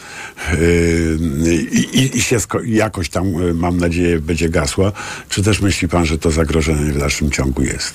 [1.93, 4.93] i, i, się jakoś tam, mam nadzieję, będzie gasła,
[5.29, 7.95] czy też myśli pan, że to zagrożenie w dalszym ciągu jest?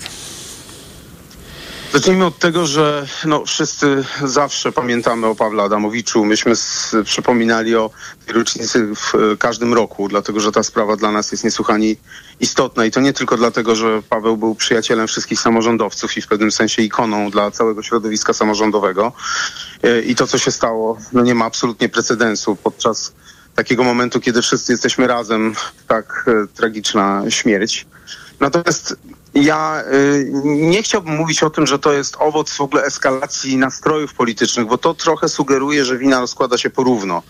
[1.93, 6.25] Zacznijmy od tego, że no, wszyscy zawsze pamiętamy o Pawle Adamowiczu.
[6.25, 7.89] Myśmy s- przypominali o
[8.25, 11.95] tej rocznicy w e, każdym roku, dlatego że ta sprawa dla nas jest niesłychanie
[12.39, 12.85] istotna.
[12.85, 16.81] I to nie tylko dlatego, że Paweł był przyjacielem wszystkich samorządowców i w pewnym sensie
[16.81, 19.11] ikoną dla całego środowiska samorządowego.
[19.83, 23.13] E, I to, co się stało, no, nie ma absolutnie precedensu podczas
[23.55, 25.55] takiego momentu, kiedy wszyscy jesteśmy razem,
[25.87, 27.85] tak e, tragiczna śmierć.
[28.39, 28.95] Natomiast
[29.43, 34.13] ja y, nie chciałbym mówić o tym, że to jest owoc w ogóle eskalacji nastrojów
[34.13, 37.23] politycznych, bo to trochę sugeruje, że wina rozkłada się porówno.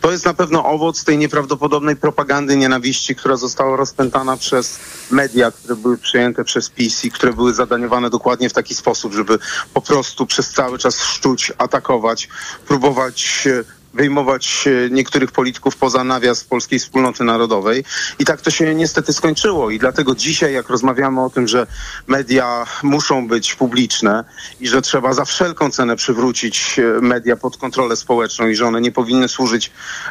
[0.00, 4.78] To jest na pewno owoc tej nieprawdopodobnej propagandy nienawiści, która została rozpętana przez
[5.10, 9.38] media, które były przyjęte przez PiS i które były zadaniowane dokładnie w taki sposób, żeby
[9.74, 12.28] po prostu przez cały czas szczuć, atakować,
[12.66, 17.84] próbować e, wyjmować e, niektórych polityków poza nawias polskiej wspólnoty narodowej.
[18.18, 19.70] I tak to się niestety skończyło.
[19.70, 21.66] I dlatego dzisiaj, jak rozmawiamy o tym, że
[22.06, 24.24] media muszą być publiczne
[24.60, 28.80] i że trzeba za wszelką cenę przywrócić e, media pod kontrolę społeczną i że one
[28.80, 29.70] nie powinny służyć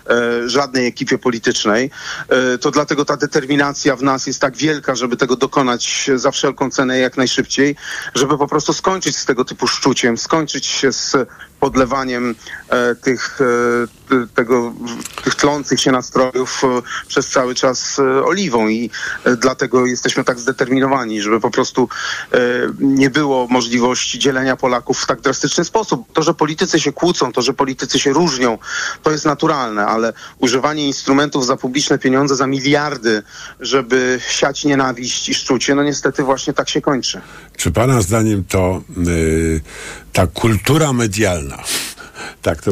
[0.10, 1.92] e, żadnej ekipie politycznej,
[2.30, 6.72] e, to dlatego ta determinacja w nas jest tak wielka, żeby tego dokonać za wszelką
[6.72, 7.76] cenę jak najszybciej,
[8.16, 11.16] żeby po prostu skończyć z tego typu szczuciem, skończyć się z
[11.60, 12.36] podlewaniem
[12.70, 13.40] e, tych,
[14.12, 14.74] e, tego,
[15.24, 18.90] tych tlących się nastrojów e, przez cały czas oliwą i
[19.38, 21.90] dlatego jesteśmy tak zdeterminowani, żeby po prostu
[22.80, 26.14] nie było możliwości dzielenia Polaków w tak drastyczny sposób.
[26.14, 28.58] To, że politycy się kłócą, to, że politycy się różnią,
[29.04, 33.24] to jest naturalne, ale używanie instrumentów za publiczne pieniądze, za miliardy,
[33.60, 37.22] żeby siać nienawiść i szczucie, no niestety właśnie tak się kończy.
[37.60, 39.62] Czy pana zdaniem to y,
[40.14, 41.64] ta kultura medialna,
[42.42, 42.72] tak to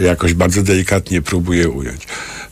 [0.00, 2.06] jakoś bardzo delikatnie próbuję ująć,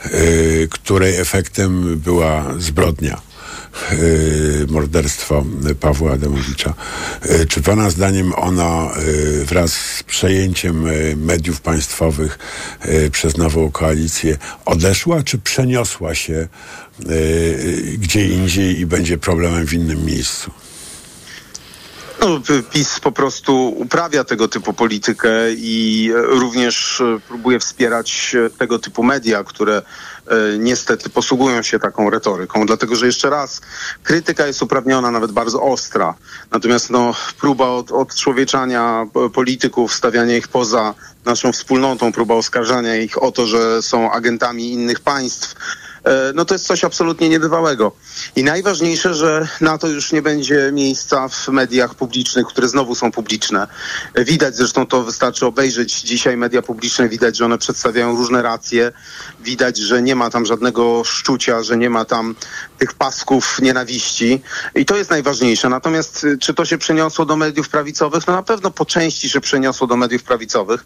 [0.06, 3.20] y, której efektem była zbrodnia,
[3.92, 5.44] y, morderstwo
[5.80, 6.74] Pawła Adamowicza.
[7.30, 8.90] Y, Czy pana zdaniem ona
[9.44, 12.38] wraz z przejęciem mediów państwowych
[13.12, 16.48] przez nową koalicję odeszła, czy przeniosła się
[17.98, 20.61] gdzie indziej i będzie problemem w innym miejscu?
[22.22, 28.50] No, PiS po prostu uprawia tego typu politykę i e, również e, próbuje wspierać e,
[28.50, 29.82] tego typu media, które
[30.58, 32.66] niestety posługują się taką retoryką.
[32.66, 33.60] Dlatego, że jeszcze raz,
[34.02, 36.14] krytyka jest uprawniona, nawet bardzo ostra.
[36.50, 40.94] Natomiast no, próba od, odczłowieczania polityków, stawiania ich poza
[41.24, 45.54] naszą wspólnotą, próba oskarżania ich o to, że są agentami innych państw,
[46.34, 47.92] no to jest coś absolutnie niebywałego.
[48.36, 53.12] I najważniejsze, że na to już nie będzie miejsca w mediach publicznych, które znowu są
[53.12, 53.66] publiczne.
[54.14, 58.92] E, Widać zresztą to wystarczy obejrzeć dzisiaj media publiczne, widać, że one przedstawiają różne racje,
[59.40, 62.34] widać, że nie ma tam żadnego szczucia, że nie ma tam
[62.78, 64.42] tych pasków nienawiści
[64.74, 65.68] i to jest najważniejsze.
[65.68, 68.26] Natomiast y, czy to się przeniosło do mediów prawicowych?
[68.26, 70.84] No na pewno po części się przeniosło do mediów prawicowych,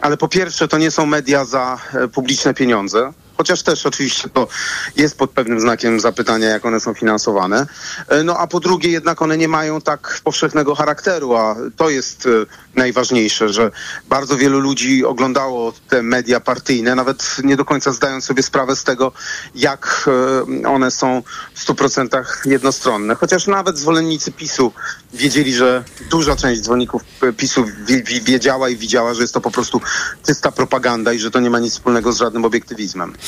[0.00, 3.12] ale po pierwsze to nie są media za e, publiczne pieniądze.
[3.40, 4.48] Chociaż też oczywiście to
[4.96, 7.66] jest pod pewnym znakiem zapytania, jak one są finansowane.
[8.08, 12.26] E, No a po drugie jednak one nie mają tak powszechnego charakteru, a to jest
[12.26, 12.30] e,
[12.74, 13.70] najważniejsze, że
[14.08, 18.84] bardzo wielu ludzi oglądało te media partyjne, nawet nie do końca zdając sobie sprawę z
[18.84, 19.12] tego,
[19.54, 20.08] jak
[20.64, 21.22] e, one są
[21.54, 23.14] w 100% jednostronne.
[23.14, 24.72] Chociaż nawet zwolennicy PiSu
[25.12, 27.02] wiedzieli, że duża część zwolenników
[27.36, 29.80] PiSu wie, wie, wiedziała i widziała, że jest to po prostu
[30.26, 33.14] czysta propaganda i że to nie ma nic wspólnego z żadnym obiektywizmem.